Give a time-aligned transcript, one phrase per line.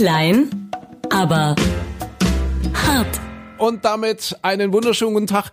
[0.00, 0.70] Klein,
[1.10, 1.54] aber
[2.72, 3.20] hart.
[3.58, 5.50] Und damit einen wunderschönen guten Tag.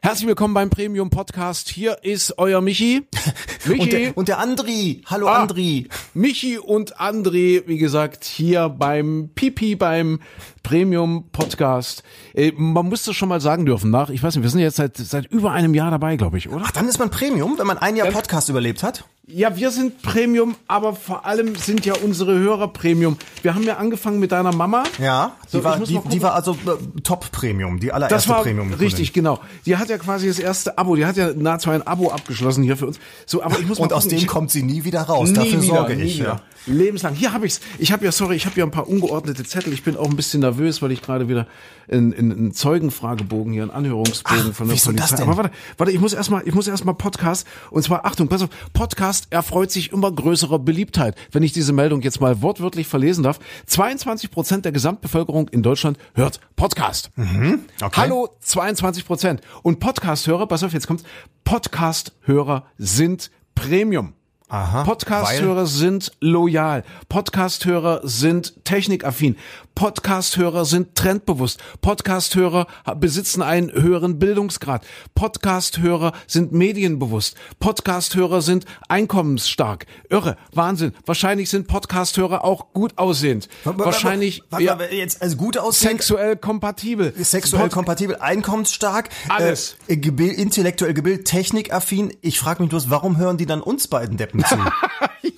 [0.00, 1.68] Herzlich willkommen beim Premium Podcast.
[1.68, 3.06] Hier ist euer Michi.
[3.66, 3.82] Michi.
[3.82, 5.02] Und der, und der Andri.
[5.04, 5.42] Hallo Ah.
[5.42, 5.86] Andri.
[6.14, 10.20] Michi und André, wie gesagt, hier beim Pipi, beim
[10.62, 12.02] Premium Podcast.
[12.32, 14.76] Äh, man muss das schon mal sagen dürfen nach, ich weiß nicht, wir sind jetzt
[14.76, 16.64] seit, seit über einem Jahr dabei, glaube ich, oder?
[16.66, 19.04] Ach, dann ist man Premium, wenn man ein Jahr Podcast überlebt hat?
[19.32, 23.16] Ja, wir sind Premium, aber vor allem sind ja unsere Hörer Premium.
[23.42, 24.84] Wir haben ja angefangen mit deiner Mama.
[24.98, 25.32] Ja.
[25.44, 28.42] Die, So, war, die, mal die war also äh, Top Premium, die allererste Das war
[28.42, 28.72] Premium.
[28.74, 29.38] richtig, genau.
[29.66, 32.76] Die hat ja quasi das erste Abo, die hat ja nahezu ein Abo abgeschlossen hier
[32.76, 32.98] für uns.
[33.26, 35.28] So, aber ich muss mal Und aus gucken, dem ich- kommt sie nie wieder raus.
[35.28, 36.18] Nie Dafür wieder, sorge ich.
[36.18, 36.40] Ja.
[36.66, 37.14] Lebenslang.
[37.14, 37.60] Hier habe ich's.
[37.78, 39.72] Ich habe ja, sorry, ich habe ja ein paar ungeordnete Zettel.
[39.72, 41.46] Ich bin auch ein bisschen nervös, weil ich gerade wieder
[41.88, 44.92] in, in, in Zeugenfragebogen hier, einen Anhörungsbogen Ach, von der Polizei.
[44.92, 45.22] das denn?
[45.22, 47.46] Aber warte, warte, ich muss erstmal, ich muss erstmal Podcast.
[47.70, 51.16] Und zwar, Achtung, pass auf, Podcast erfreut sich immer größerer Beliebtheit.
[51.32, 53.40] Wenn ich diese Meldung jetzt mal wortwörtlich verlesen darf.
[53.66, 57.10] 22 Prozent der Gesamtbevölkerung in Deutschland hört Podcast.
[57.16, 57.60] Mhm.
[57.82, 58.00] okay.
[58.02, 59.40] Hallo, 22 Prozent.
[59.62, 61.04] Und Podcast-Hörer, pass auf, jetzt kommt's.
[61.44, 64.14] Podcast-Hörer sind Premium.
[64.50, 66.84] Podcast-Hörer sind loyal.
[67.08, 69.36] Podcast-Hörer sind technikaffin.
[69.84, 71.58] Podcast-Hörer sind trendbewusst.
[71.80, 74.86] Podcast-Hörer besitzen einen höheren Bildungsgrad.
[75.14, 77.34] Podcast-Hörer sind medienbewusst.
[77.60, 79.86] Podcast-Hörer sind einkommensstark.
[80.10, 80.92] Irre, Wahnsinn.
[81.06, 83.48] Wahrscheinlich sind Podcast-Hörer auch gut aussehend.
[83.64, 85.92] Wahrscheinlich Warte, ja, mal, jetzt also gut aussehen.
[85.92, 87.14] sexuell kompatibel.
[87.16, 89.76] Sexuell Pod- kompatibel, einkommensstark, Alles.
[89.86, 92.14] Äh, gebild, intellektuell gebildet, technikaffin.
[92.20, 94.56] Ich frage mich bloß, warum hören die dann uns beiden Deppen zu?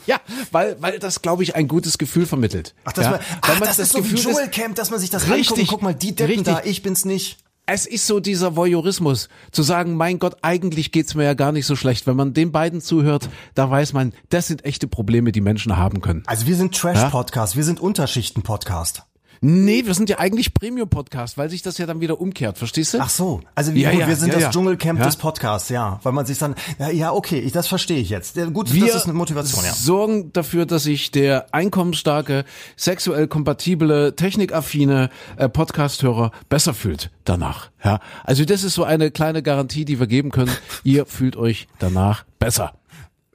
[0.06, 0.20] Ja,
[0.50, 2.74] weil, weil das, glaube ich, ein gutes Gefühl vermittelt.
[2.84, 3.12] Ach, das, ja?
[3.12, 5.38] war, Weil ach, man das, ist so wie Gefühl, Dschungelcamp, dass man sich das Richtig,
[5.50, 6.54] anguckt und guck mal, die Deppen richtig.
[6.54, 7.38] da, ich bin's nicht.
[7.64, 11.64] Es ist so dieser Voyeurismus, zu sagen, mein Gott, eigentlich geht's mir ja gar nicht
[11.64, 12.08] so schlecht.
[12.08, 16.00] Wenn man den beiden zuhört, da weiß man, das sind echte Probleme, die Menschen haben
[16.00, 16.24] können.
[16.26, 19.04] Also wir sind Trash-Podcast, wir sind Unterschichten-Podcast.
[19.44, 22.98] Nee, wir sind ja eigentlich Premium-Podcast, weil sich das ja dann wieder umkehrt, verstehst du?
[23.00, 24.50] Ach so, also wie Ja, gut, ja, wir sind ja, das.
[24.50, 28.08] Dschungelcamp des Podcasts, ja, weil man sich dann, ja, ja okay, ich, das verstehe ich
[28.08, 28.36] jetzt.
[28.52, 29.72] Gut, Wir das ist eine Motivation, ja.
[29.72, 32.44] sorgen dafür, dass sich der einkommensstarke,
[32.76, 37.70] sexuell kompatible, technikaffine äh, Podcast-Hörer besser fühlt danach.
[37.84, 40.52] Ja, also das ist so eine kleine Garantie, die wir geben können.
[40.84, 42.74] Ihr fühlt euch danach besser.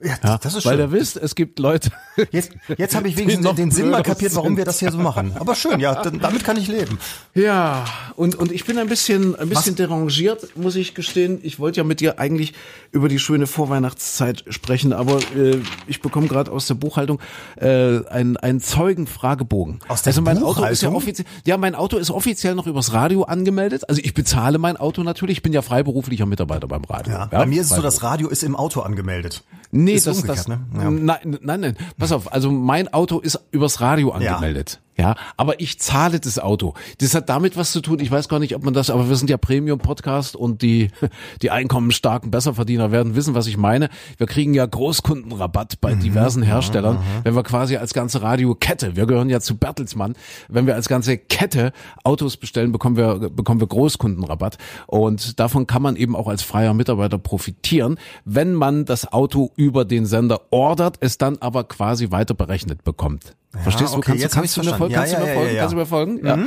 [0.00, 0.80] Ja, Ja, das ist weil schön.
[0.86, 1.90] ihr wisst, es gibt Leute.
[2.30, 4.98] Jetzt, jetzt habe ich wenigstens noch den Sinn mal kapiert, warum wir das hier so
[4.98, 5.32] machen.
[5.38, 6.98] Aber schön, ja, damit kann ich leben.
[7.34, 9.76] Ja, und, und ich bin ein bisschen, ein bisschen Was?
[9.76, 11.40] derangiert, muss ich gestehen.
[11.42, 12.54] Ich wollte ja mit dir eigentlich
[12.92, 17.18] über die schöne Vorweihnachtszeit sprechen, aber äh, ich bekomme gerade aus der Buchhaltung
[17.56, 19.80] äh, einen, einen Zeugenfragebogen.
[19.88, 20.94] Aus der also mein Auto ist ja Buchhaltung?
[20.96, 23.88] offiziell, ja, mein Auto ist offiziell noch übers Radio angemeldet.
[23.88, 25.38] Also ich bezahle mein Auto natürlich.
[25.38, 27.14] Ich bin ja freiberuflicher Mitarbeiter beim Radio.
[27.14, 29.42] Ja, bei mir ist es so, das Radio ist im Auto angemeldet.
[29.70, 30.60] Nee, ist das, das, ne?
[30.74, 30.90] Ja.
[30.90, 31.76] nein, nein, nein.
[31.98, 32.32] Pass auf.
[32.32, 34.80] Also mein Auto ist übers Radio angemeldet.
[34.98, 35.14] Ja.
[35.36, 36.74] aber ich zahle das Auto.
[36.98, 38.00] Das hat damit was zu tun.
[38.00, 40.90] Ich weiß gar nicht, ob man das, aber wir sind ja Premium-Podcast und die,
[41.42, 43.90] die einkommensstarken Besserverdiener werden wissen, was ich meine.
[44.16, 49.30] Wir kriegen ja Großkundenrabatt bei diversen Herstellern, wenn wir quasi als ganze Radiokette, wir gehören
[49.30, 50.14] ja zu Bertelsmann,
[50.48, 51.72] wenn wir als ganze Kette
[52.02, 54.58] Autos bestellen, bekommen wir, bekommen wir Großkundenrabatt.
[54.86, 59.84] Und davon kann man eben auch als freier Mitarbeiter profitieren, wenn man das Auto über
[59.84, 63.36] den Sender ordert, es dann aber quasi weiter berechnet bekommt.
[63.62, 63.98] Verstehst du?
[63.98, 64.94] okay, Kannst, du, hab kannst du mir folgen?
[64.94, 64.94] verstanden.
[64.94, 65.48] Kannst du Ja, mir ja, folgen?
[65.48, 65.60] ja, ja.
[65.60, 66.26] Kannst du mir folgen?
[66.26, 66.38] Ja.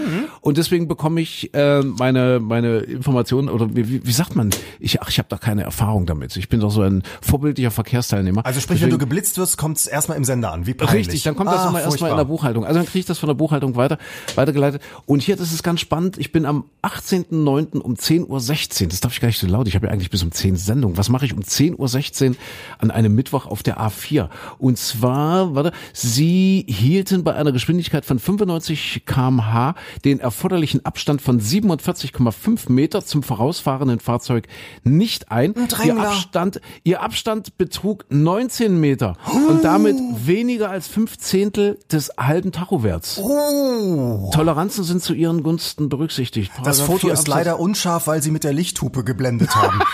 [0.41, 4.51] Und deswegen bekomme ich äh, meine meine Informationen oder wie, wie, sagt man?
[4.79, 6.35] Ich ach, ich habe doch keine Erfahrung damit.
[6.37, 8.45] Ich bin doch so ein vorbildlicher Verkehrsteilnehmer.
[8.45, 10.67] Also sprich, wenn Deswegen- du geblitzt wirst, kommt es erstmal im Sender an.
[10.67, 11.07] Wie peinlich.
[11.07, 12.25] Richtig, dann kommt das Ah, immer erstmal in der.
[12.25, 12.65] Buchhaltung.
[12.65, 13.97] Also dann kriege ich das von der Buchhaltung weiter,
[14.35, 14.81] weitergeleitet.
[15.07, 17.79] Und hier, das ist ganz spannend, ich bin am 18.09.
[17.79, 20.21] um 10.16 Uhr, das darf ich gar nicht so laut, ich habe ja eigentlich bis
[20.23, 20.97] um 10 Sendung.
[20.97, 22.35] Was mache ich um 10.16 Uhr
[22.79, 24.29] an einem Mittwoch auf der A4?
[24.59, 29.75] Und zwar, warte, Sie hielten bei einer Geschwindigkeit von 95 kmh
[30.05, 34.47] den erforderlichen Abstand von 47,5 Meter zum vorausfahrenden Fahrzeug
[34.83, 35.53] nicht ein.
[35.83, 35.97] Ihr.
[35.97, 39.17] Abstand, ihr Abstand betrug 19 Meter
[39.49, 43.17] und damit weniger als fünf Zehntel des halben Tachowerts.
[43.19, 44.29] Oh.
[44.33, 46.51] Toleranzen sind zu ihren Gunsten berücksichtigt.
[46.63, 49.79] Das Paragraph Foto 4 ist Absatz- leider unscharf, weil sie mit der Lichthupe geblendet haben.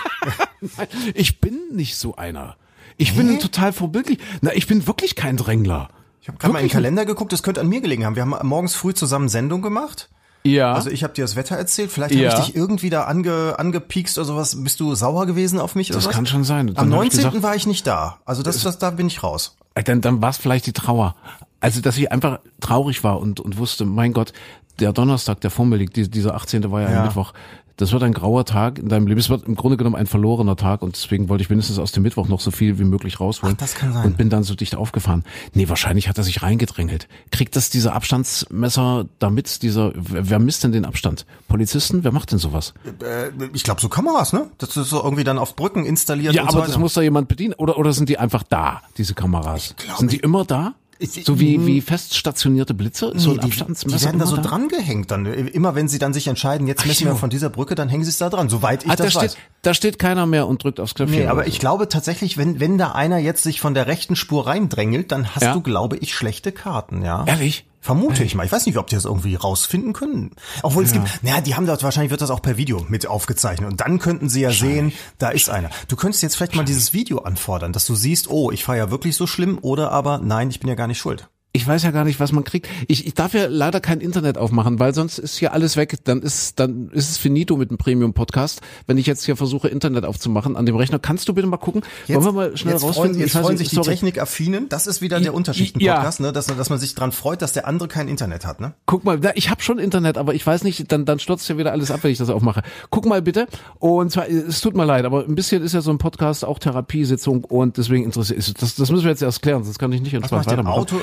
[1.13, 2.55] Ich bin nicht so einer.
[2.97, 4.17] Ich bin total vorbildlich.
[4.41, 5.89] Na, ich bin wirklich kein Drängler.
[6.27, 8.15] Ich habe gerade mal in den Kalender geguckt, das könnte an mir gelegen haben.
[8.17, 10.09] Wir haben morgens früh zusammen Sendung gemacht.
[10.43, 10.73] Ja.
[10.73, 11.89] Also ich habe dir das Wetter erzählt.
[11.89, 12.31] Vielleicht Ja.
[12.31, 14.61] habe ich dich irgendwie da ange, angepiekst oder sowas.
[14.61, 15.87] Bist du sauer gewesen auf mich?
[15.87, 16.13] Das oder was?
[16.15, 16.67] kann schon sein.
[16.67, 17.17] Dann Am hab ich 19.
[17.31, 18.17] gesagt- war ich nicht da.
[18.25, 19.55] Also das, das, da bin ich raus.
[19.73, 21.15] Äh, dann, dann war es vielleicht die Trauer.
[21.61, 24.33] Also, dass ich einfach traurig war und, und wusste, mein Gott,
[24.81, 26.69] der Donnerstag, der vor mir liegt, die- dieser 18.
[26.71, 26.97] war ja, Ja.
[26.99, 27.31] ein Mittwoch,
[27.77, 29.19] Das wird ein grauer Tag in deinem Leben.
[29.19, 32.01] Es wird im Grunde genommen ein verlorener Tag und deswegen wollte ich mindestens aus dem
[32.01, 33.55] Mittwoch noch so viel wie möglich rausholen.
[33.55, 34.03] Ach, das kann sein.
[34.03, 35.23] Und bin dann so dicht aufgefahren.
[35.53, 37.07] Nee, wahrscheinlich hat er sich reingedrängelt.
[37.31, 41.27] Kriegt das dieser Abstandsmesser damit, dieser, wer misst denn den Abstand?
[41.47, 42.03] Polizisten?
[42.03, 42.73] Wer macht denn sowas?
[43.03, 44.49] Äh, ich glaube so Kameras, ne?
[44.57, 47.27] Das ist so irgendwie dann auf Brücken installiert Ja, aber so das muss da jemand
[47.27, 47.53] bedienen.
[47.53, 49.75] Oder, oder sind die einfach da, diese Kameras?
[49.77, 50.73] glaube, sind die immer da?
[51.23, 53.13] So wie, wie fest stationierte Blitze?
[53.15, 55.25] so ein Nee, die, Abstandsmesser die werden da so dran gehängt dann.
[55.27, 57.17] Immer wenn sie dann sich entscheiden, jetzt Ach messen wir so.
[57.19, 59.31] von dieser Brücke, dann hängen sie es da dran, soweit ich Ah, da das weiß.
[59.33, 61.19] steht, da steht keiner mehr und drückt aufs Knöpfchen.
[61.19, 64.15] Nee, aber oder ich glaube tatsächlich, wenn, wenn da einer jetzt sich von der rechten
[64.15, 65.53] Spur reindrängelt, dann hast Ja.
[65.53, 67.19] du, glaube ich, schlechte Karten, ja.
[67.25, 67.31] so.
[67.31, 67.66] Ehrlich?
[67.79, 68.45] Vermute ich mal.
[68.45, 70.31] Ich weiß nicht, ob die das irgendwie rausfinden können.
[70.63, 73.69] Obwohl es gibt, naja, die haben dort wahrscheinlich wird das auch per Video mit aufgezeichnet.
[73.69, 75.69] Und dann könnten sie ja sehen, da ist einer.
[75.87, 78.91] Du könntest jetzt vielleicht mal dieses Video anfordern, dass du siehst, oh, ich fahre ja
[78.91, 81.29] wirklich so schlimm oder aber nein, ich bin ja gar nicht schuld.
[81.57, 82.67] Ich weiß ja gar nicht, was man kriegt.
[82.87, 85.95] Ich, ich darf ja leider kein Internet aufmachen, weil sonst ist hier alles weg.
[86.03, 88.61] Dann ist, dann ist es finito mit dem Premium-Podcast.
[88.85, 91.81] Wenn ich jetzt hier versuche, Internet aufzumachen an dem Rechner, kannst du bitte mal gucken?
[92.07, 93.19] Wollen wir mal schnell jetzt freuen, rausfinden?
[93.21, 93.89] jetzt Ich weiß freuen nicht, sich die sorry.
[93.89, 94.69] Technikaffinen.
[94.69, 96.31] Das ist wieder der Unterschichten-Podcast, ne?
[96.31, 98.73] Dass, dass man sich dran freut, dass der andere kein Internet hat, ne?
[98.85, 101.57] Guck mal, da- ich habe schon Internet, aber ich weiß nicht, dann, dann stürzt ja
[101.57, 102.61] wieder alles ab, wenn ich das aufmache.
[102.91, 103.47] Guck mal bitte.
[103.79, 106.59] Und zwar, es tut mir leid, aber ein bisschen ist ja so ein Podcast auch
[106.59, 110.01] Therapiesitzung und deswegen interessiert ist das, das müssen wir jetzt erst klären, sonst kann ich
[110.01, 110.79] nicht Was entspannt macht der weitermachen.
[110.79, 110.95] Auto,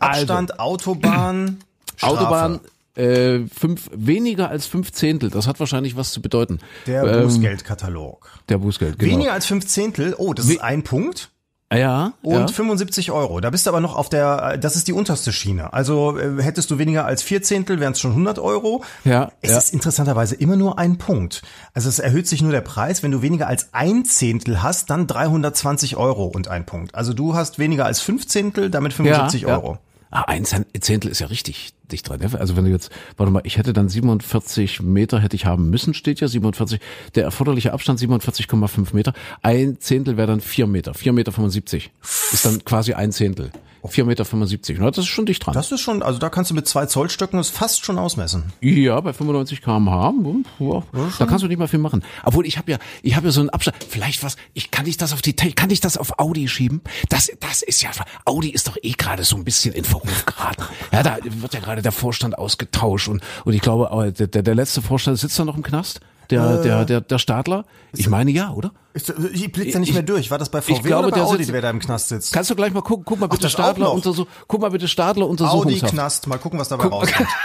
[0.00, 1.58] Ab, Abstand, Autobahn,
[1.96, 2.18] Strafe.
[2.18, 2.60] Autobahn
[2.96, 5.30] äh, fünf weniger als fünf Zehntel.
[5.30, 6.58] Das hat wahrscheinlich was zu bedeuten.
[6.86, 8.28] Der Ähm, Bußgeldkatalog.
[8.48, 9.12] Der Bußgeld, genau.
[9.12, 11.30] Weniger als fünf Zehntel, oh, das ist ein Punkt.
[11.72, 12.48] ja, Und ja.
[12.48, 13.38] 75 Euro.
[13.40, 15.72] Da bist du aber noch auf der, das ist die unterste Schiene.
[15.72, 18.82] Also äh, hättest du weniger als vier Zehntel, wären es schon 100 Euro.
[19.04, 19.58] Ja, Es ja.
[19.58, 21.42] ist interessanterweise immer nur ein Punkt.
[21.72, 23.04] Also es erhöht sich nur der Preis.
[23.04, 26.96] Wenn du weniger als ein Zehntel hast, dann 320 Euro und ein Punkt.
[26.96, 29.48] Also du hast weniger als fünf Zehntel, damit 75 ja.
[29.48, 29.78] Euro.
[30.12, 32.18] Ah, ein Zehn- Zehntel ist ja richtig dicht dran.
[32.20, 32.28] ne?
[32.40, 35.94] Also wenn du jetzt, warte mal, ich hätte dann 47 Meter hätte ich haben müssen,
[35.94, 36.80] steht ja 47.
[37.14, 39.12] Der erforderliche Abstand 47,5 Meter.
[39.42, 40.94] Ein Zehntel wäre dann vier Meter.
[40.94, 41.90] Vier Meter 75
[42.32, 43.50] ist dann quasi ein Zehntel.
[43.88, 44.78] Vier Meter 75.
[44.78, 45.54] Na, das ist schon dicht dran.
[45.54, 48.52] Das ist schon, also da kannst du mit zwei Zollstöcken es fast schon ausmessen.
[48.60, 50.14] Ja, bei 95 km/h,
[50.58, 50.82] ja,
[51.18, 52.04] da kannst du nicht mal viel machen.
[52.24, 53.76] Obwohl ich habe ja, ich habe ja so einen Abstand.
[53.88, 56.82] Vielleicht was, ich kann ich das auf die, kann ich das auf Audi schieben?
[57.08, 57.90] Das, das ist ja,
[58.24, 60.64] Audi ist doch eh gerade so ein bisschen in Verruf geraten.
[60.92, 64.54] Ja, da wird ja gerade der Vorstand ausgetauscht und und ich glaube, äh, der, der
[64.54, 66.00] letzte Vorstand sitzt da noch im Knast.
[66.30, 67.64] Der, der, der, der Stadler?
[67.92, 68.72] Ich meine ja, oder?
[68.94, 70.30] Ich, ich blick da nicht mehr durch.
[70.30, 72.32] War das bei VW glaube, oder bei der Audi, sitzt- wer da im Knast sitzt?
[72.32, 73.04] Kannst du gleich mal gucken?
[73.04, 75.92] Guck mal bitte auch Stadler untersuch, guck mal bitte Stadler Audi Untersuchungshaft.
[75.92, 77.28] Knast, mal gucken, was dabei rauskommt.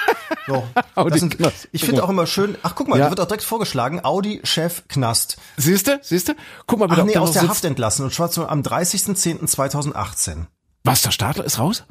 [0.48, 1.68] So, Audi sind, Knast.
[1.72, 3.06] ich finde auch immer schön, ach guck mal, Ja.
[3.06, 5.38] da wird auch direkt vorgeschlagen, Audi Chef Knast.
[5.58, 6.36] Siehste, siehste?
[6.68, 7.50] Guck mal bitte, Ach nee, aus der sitzt.
[7.52, 10.46] Haft entlassen und zwar so am 30.10.2018.
[10.84, 11.84] Was, der Stadler ist raus?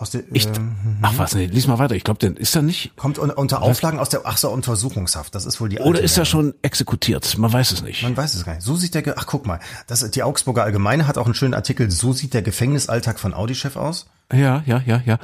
[0.00, 1.94] Aus der, Ich, ähm, ach was, nee, lies mal weiter.
[1.94, 2.96] Ich glaube, ist er nicht.
[2.96, 5.34] kommt un, unter Auflagen aus der ach so, Untersuchungshaft.
[5.34, 7.36] Das ist wohl die alte Oder ist er schon exekutiert?
[7.36, 8.02] Man weiß es nicht.
[8.02, 8.64] Man weiß es gar nicht.
[8.64, 11.90] So sieht der, ach guck mal, das, die Augsburger Allgemeine hat auch einen schönen Artikel,
[11.90, 14.06] so sieht der Gefängnisalltag von Audi-Chef aus.
[14.32, 15.18] Ja, ja, ja, ja.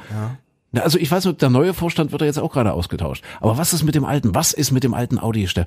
[0.71, 3.23] Na, also ich weiß nur, der neue Vorstand wird ja jetzt auch gerade ausgetauscht.
[3.41, 4.35] Aber was ist mit dem alten?
[4.35, 5.65] Was ist mit dem alten Audi-Chef,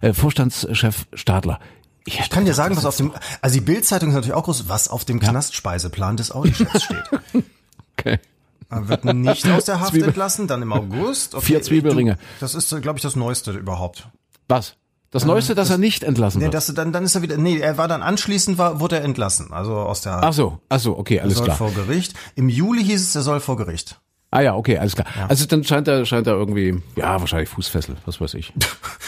[0.00, 1.58] äh, äh, Vorstandschef Stadler?
[2.04, 3.12] Ich, Ich kann dir sagen, was auf dem,
[3.42, 7.44] also die Bildzeitung ist natürlich auch groß, was auf dem Knastspeiseplan des Audi-Chefs steht.
[7.98, 8.18] Okay.
[8.70, 11.34] Er wird nicht aus der Haft Zwiebel- entlassen, dann im August.
[11.34, 12.14] Okay, Vier Zwiebelringe.
[12.14, 14.08] Du, das ist, glaube ich, das Neueste überhaupt.
[14.48, 14.74] Was?
[15.10, 16.54] Das Neueste, dass er nicht entlassen Nee, wird.
[16.54, 19.54] das, dann, dann ist er wieder, nee, er war dann anschließend, war, wurde er entlassen.
[19.54, 20.24] Also aus der Haft.
[20.24, 21.56] Ach so, ach so, okay, er alles soll klar.
[21.56, 22.12] vor Gericht.
[22.34, 24.00] Im Juli hieß es, er soll vor Gericht.
[24.30, 25.06] Ah ja, okay, alles klar.
[25.26, 28.52] Also dann scheint er, scheint er irgendwie, ja, wahrscheinlich Fußfessel, was weiß ich.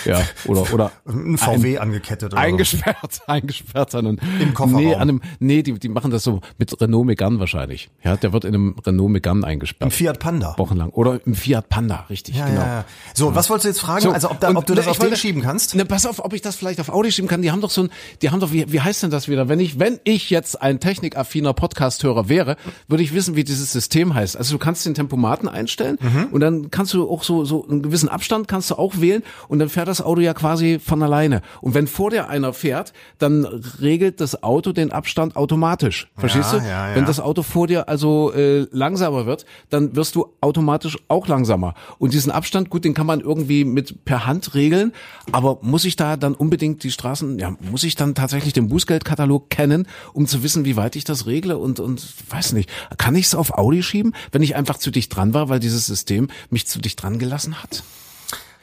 [0.07, 4.83] Ja, oder, oder Ein VW angekettet oder eingesperrt, eingesperrt an einem, Im Kofferraum.
[4.83, 7.91] Nee, an einem, nee, die, die machen das so mit Renault Megane wahrscheinlich.
[8.03, 9.47] Ja, der wird in einem Renault Megane so.
[9.47, 9.91] eingesperrt.
[9.91, 10.55] Ein Fiat Panda.
[10.57, 10.89] Wochenlang.
[10.89, 12.61] Oder im Fiat Panda, richtig, Ja, genau.
[12.61, 12.85] ja, ja.
[13.13, 14.01] So, was wolltest du jetzt fragen?
[14.01, 15.75] So, also ob, da, und, ob du das auf den schieben kannst?
[15.75, 17.43] Ne, pass auf, ob ich das vielleicht auf Audi schieben kann.
[17.43, 17.91] Die haben doch so ein,
[18.23, 19.51] die haben doch, wie, wie heißt denn das wieder?
[19.51, 22.57] Wenn ich, wenn ich jetzt ein technikaffiner Podcast-Hörer wäre,
[22.89, 24.39] würde ich wissen, wie dieses System heißt.
[24.39, 26.27] Also du kannst den Tempomaten einstellen Mhm.
[26.31, 29.59] und dann kannst du auch so, so einen gewissen Abstand kannst du auch wählen und
[29.59, 31.43] dann fährt das Auto ja quasi von alleine.
[31.61, 36.09] Und wenn vor dir einer fährt, dann regelt das Auto den Abstand automatisch.
[36.17, 36.65] Verstehst Ja, du?
[36.65, 36.95] ja, ja.
[36.95, 41.75] Wenn das Auto vor dir also äh, langsamer wird, dann wirst du automatisch auch langsamer.
[41.99, 44.93] Und diesen Abstand, gut, den kann man irgendwie mit per Hand regeln,
[45.33, 49.51] aber muss ich da dann unbedingt die Straßen, ja, muss ich dann tatsächlich den Bußgeldkatalog
[49.51, 53.27] kennen, um zu wissen, wie weit ich das regle und und weiß nicht, kann ich
[53.27, 56.67] es auf Audi schieben, wenn ich einfach zu dicht dran war, weil dieses System mich
[56.67, 57.83] zu dicht dran gelassen hat?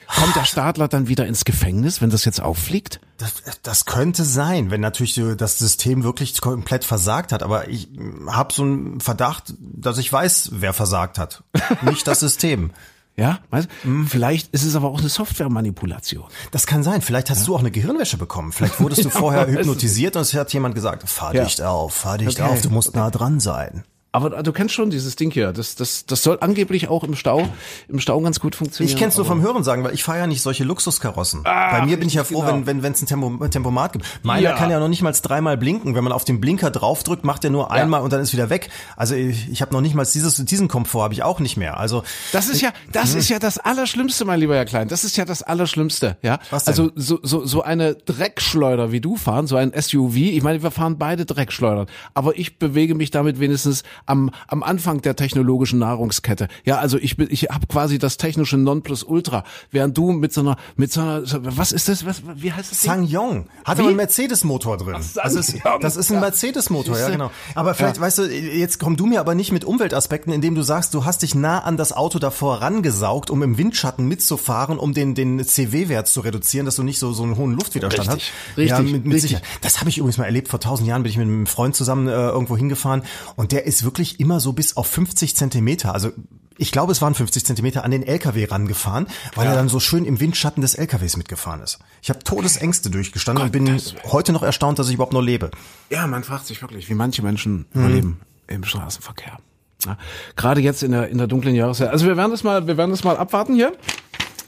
[0.08, 3.02] Kommt der Stadler dann wieder ins Gefängnis, wenn das jetzt auffliegt?
[3.18, 7.44] Das, das könnte sein, wenn natürlich das System wirklich komplett versagt hat.
[7.44, 7.90] Aber ich
[8.28, 11.44] habe so einen Verdacht, dass ich weiß, wer versagt hat.
[11.82, 12.72] Nicht das System.
[13.20, 14.06] Ja, weißt, mhm.
[14.06, 16.26] vielleicht ist es aber auch eine Softwaremanipulation.
[16.52, 17.02] Das kann sein.
[17.02, 17.46] Vielleicht hast ja.
[17.48, 18.52] du auch eine Gehirnwäsche bekommen.
[18.52, 21.44] Vielleicht wurdest du vorher hypnotisiert und es hat jemand gesagt, fahr ja.
[21.44, 22.48] dicht auf, fahr dicht okay.
[22.52, 23.84] auf, du musst nah dran sein.
[24.14, 25.52] Aber du kennst schon dieses Ding hier.
[25.52, 27.50] Das, das, das soll angeblich auch im Stau,
[27.90, 28.96] im Stau ganz gut funktionieren.
[28.96, 31.42] Ich kenn's nur vom Hören sagen, weil ich fahre ja nicht solche Luxuskarossen.
[31.44, 32.66] Ah, Bei mir bin ich ja froh, genau.
[32.66, 34.06] wenn wenn es ein Tempo, Tempomat gibt.
[34.24, 34.56] Meiner ja.
[34.56, 35.94] kann ja noch nicht mal dreimal blinken.
[35.94, 38.04] Wenn man auf den Blinker draufdrückt, macht er nur einmal ja.
[38.06, 38.70] und dann ist wieder weg.
[38.96, 41.78] Also ich, ich habe noch nicht mal dieses diesen Komfort habe ich auch nicht mehr.
[41.78, 43.20] Also das ist ja das hm.
[43.20, 44.88] ist ja das Allerschlimmste, mein lieber Herr Klein.
[44.88, 46.18] Das ist ja das Allerschlimmste.
[46.22, 46.40] Ja.
[46.50, 46.72] Was denn?
[46.72, 50.16] Also so so so eine Dreckschleuder wie du fahren, so ein SUV.
[50.16, 55.02] Ich meine, wir fahren beide Dreckschleudern, aber ich bewege mich damit wenigstens am am Anfang
[55.02, 56.48] der technologischen Nahrungskette.
[56.66, 60.58] Ja, also ich bin, ich habe quasi das technische Nonplusultra, während du mit so einer,
[60.76, 62.82] mit so einer, was ist das, was, wie heißt das?
[62.82, 63.48] Sang-Yong.
[63.66, 64.96] Hat aber einen Mercedes-Motor drin.
[64.98, 67.32] Ach, das, ist, das ist ein Mercedes-Motor, ja genau.
[67.56, 68.02] Aber vielleicht, ja.
[68.02, 71.22] weißt du, jetzt komm du mir aber nicht mit Umweltaspekten, indem du sagst, du hast
[71.22, 76.08] dich nah an das Auto davor rangesaugt, um im Windschatten mitzufahren, um den, den CW-Wert
[76.08, 78.58] zu reduzieren, dass du nicht so, so einen hohen Luftwiderstand richtig, hast.
[78.58, 79.32] Richtig, ja, mit, mit richtig.
[79.32, 79.48] Sicherheit.
[79.62, 80.48] Das habe ich übrigens mal erlebt.
[80.48, 83.04] Vor tausend Jahren bin ich mit einem Freund zusammen äh, irgendwo hingefahren
[83.36, 86.12] und der ist wirklich immer so bis auf 50 Zentimeter, also
[86.60, 89.52] ich glaube, es waren 50 Zentimeter an den LKW rangefahren, weil ja.
[89.52, 91.80] er dann so schön im Windschatten des LKWs mitgefahren ist.
[92.02, 95.52] Ich habe Todesängste durchgestanden Gott, und bin heute noch erstaunt, dass ich überhaupt noch lebe.
[95.90, 97.82] Ja, man fragt sich wirklich, wie manche Menschen hm.
[97.82, 99.38] überleben im Straßenverkehr.
[99.86, 99.98] Ja,
[100.36, 101.90] gerade jetzt in der in der dunklen Jahreszeit.
[101.90, 103.74] Also wir werden das mal, wir werden das mal abwarten hier.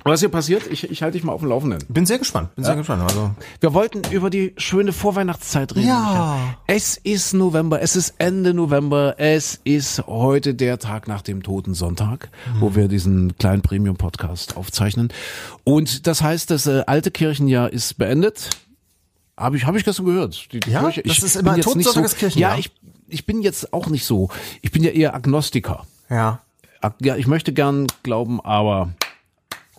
[0.03, 1.83] Was hier passiert, ich, ich halte dich mal auf dem Laufenden.
[1.89, 2.69] Bin sehr gespannt, bin ja.
[2.69, 3.03] sehr gespannt.
[3.03, 5.87] Also wir wollten über die schöne Vorweihnachtszeit reden.
[5.87, 6.55] Ja.
[6.67, 11.73] Es ist November, es ist Ende November, es ist heute der Tag nach dem Toten
[11.73, 12.61] Sonntag, mhm.
[12.61, 15.09] wo wir diesen kleinen Premium-Podcast aufzeichnen.
[15.63, 18.49] Und das heißt, das äh, alte Kirchenjahr ist beendet.
[19.35, 20.47] Habe ich, hab ich gestern gehört.
[20.51, 22.53] Die, die ja, Kirche, das ist immer ein Totensonntag so, Kirchenjahr.
[22.53, 22.71] Ja, ich,
[23.07, 24.29] ich bin jetzt auch nicht so.
[24.61, 25.85] Ich bin ja eher Agnostiker.
[26.09, 26.41] Ja.
[27.01, 28.93] Ja, ich möchte gern glauben, aber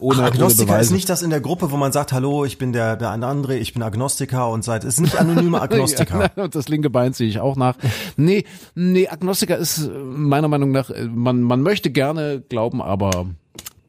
[0.01, 2.59] ohne, Ach, Agnostiker ohne ist nicht das in der Gruppe, wo man sagt, hallo, ich
[2.59, 6.31] bin der, der André, ich bin Agnostiker und seid, ist nicht anonyme Agnostiker.
[6.37, 7.77] ja, das linke Bein ziehe ich auch nach.
[8.17, 13.27] Nee, nee, Agnostiker ist meiner Meinung nach, man, man möchte gerne glauben, aber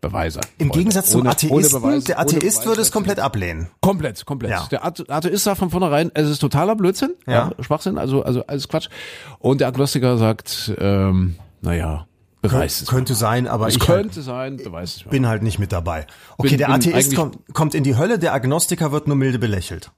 [0.01, 0.39] Beweise.
[0.57, 0.79] Im Freunde.
[0.79, 3.67] Gegensatz zum ohne, Atheisten, ohne Beweis, der Atheist würde es komplett ablehnen.
[3.81, 4.51] Komplett, komplett.
[4.51, 4.67] Ja.
[4.71, 7.51] Der Atheist sagt von vornherein, es ist totaler Blödsinn, ja.
[7.55, 7.63] ja.
[7.63, 8.89] Schwachsinn, also, also alles Quatsch.
[9.37, 12.07] Und der Agnostiker sagt, ähm, naja,
[12.41, 15.59] Beweis es könnte sein, aber es ich könnte halt, sein, beweis es bin halt nicht
[15.59, 16.07] mit dabei.
[16.37, 19.91] Okay, bin, der Atheist kommt, kommt in die Hölle, der Agnostiker wird nur milde belächelt.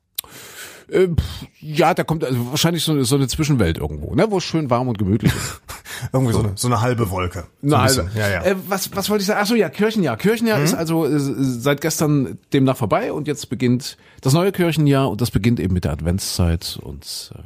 [0.90, 1.08] Äh,
[1.62, 4.70] ja, da kommt also wahrscheinlich so eine, so eine Zwischenwelt irgendwo, ne, wo es schön
[4.70, 5.62] warm und gemütlich ist.
[6.14, 6.40] Irgendwie so.
[6.40, 7.46] so, eine, so eine halbe Wolke.
[7.62, 8.12] So eine halbe.
[8.16, 8.44] Ja, ja.
[8.44, 9.40] Äh, was, was wollte ich sagen?
[9.42, 10.18] Ach so, ja, Kirchenjahr.
[10.18, 10.66] Kirchenjahr mhm.
[10.66, 15.32] ist also äh, seit gestern demnach vorbei und jetzt beginnt das neue Kirchenjahr und das
[15.32, 17.42] beginnt eben mit der Adventszeit und äh,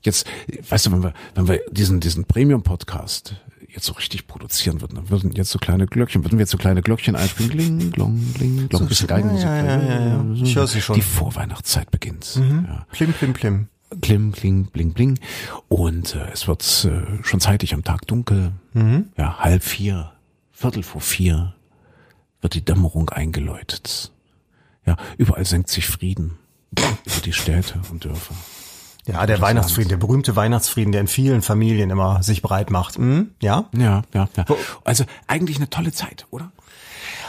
[0.00, 0.26] jetzt,
[0.68, 3.36] weißt du, wenn wir, wenn wir diesen, diesen Premium-Podcast
[3.72, 6.58] jetzt so richtig produzieren würden, dann würden jetzt so kleine Glöckchen, würden wir jetzt so
[6.58, 9.46] kleine Glöckchen einspielen, gling, glong, gling, glong, so, bisschen Geigenmusik.
[9.46, 10.96] Ja, ja, ja, ja, Ich höre sie schon.
[10.96, 12.36] Die Vorweihnachtszeit beginnt.
[12.36, 12.66] Mhm.
[12.68, 12.86] Ja.
[12.92, 13.68] Plim, plim, plim.
[14.00, 15.18] Klim, kling, bling, bling.
[15.68, 18.52] Und äh, es wird äh, schon zeitig am Tag dunkel.
[18.72, 19.06] Mhm.
[19.18, 20.12] Ja, halb vier,
[20.50, 21.54] Viertel vor vier
[22.40, 24.12] wird die Dämmerung eingeläutet.
[24.86, 26.38] Ja, überall senkt sich Frieden
[26.70, 28.34] über die Städte und Dörfer.
[29.06, 32.96] Ja, der Weihnachtsfrieden, der berühmte Weihnachtsfrieden, der in vielen Familien immer sich breit macht.
[32.96, 33.32] Hm?
[33.40, 33.68] Ja?
[33.76, 34.44] Ja, ja, ja.
[34.84, 36.52] Also eigentlich eine tolle Zeit, oder?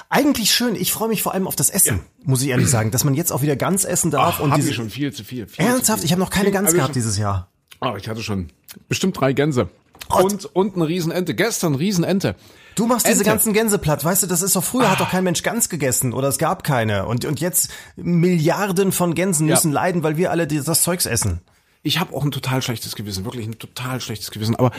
[0.09, 0.75] Eigentlich schön.
[0.75, 2.27] Ich freue mich vor allem auf das Essen, ja.
[2.27, 4.35] muss ich ehrlich sagen, dass man jetzt auch wieder Gans essen darf.
[4.37, 5.47] Ach, und diese, schon viel zu viel.
[5.47, 6.05] viel ernsthaft, zu viel.
[6.05, 7.47] ich habe noch keine Gans gehabt dieses Jahr.
[7.81, 8.49] Oh, ich hatte schon
[8.87, 9.69] bestimmt drei Gänse.
[10.09, 11.33] Und, und eine Riesenente.
[11.33, 12.35] Gestern Riesenente.
[12.75, 13.17] Du machst Ente.
[13.17, 14.91] diese ganzen Gänse platt, weißt du, das ist doch früher ah.
[14.91, 19.15] hat doch kein Mensch Gans gegessen oder es gab keine und und jetzt Milliarden von
[19.15, 19.75] Gänsen müssen ja.
[19.75, 21.41] leiden, weil wir alle das Zeugs essen.
[21.83, 24.55] Ich habe auch ein total schlechtes Gewissen, wirklich ein total schlechtes Gewissen.
[24.55, 24.71] Aber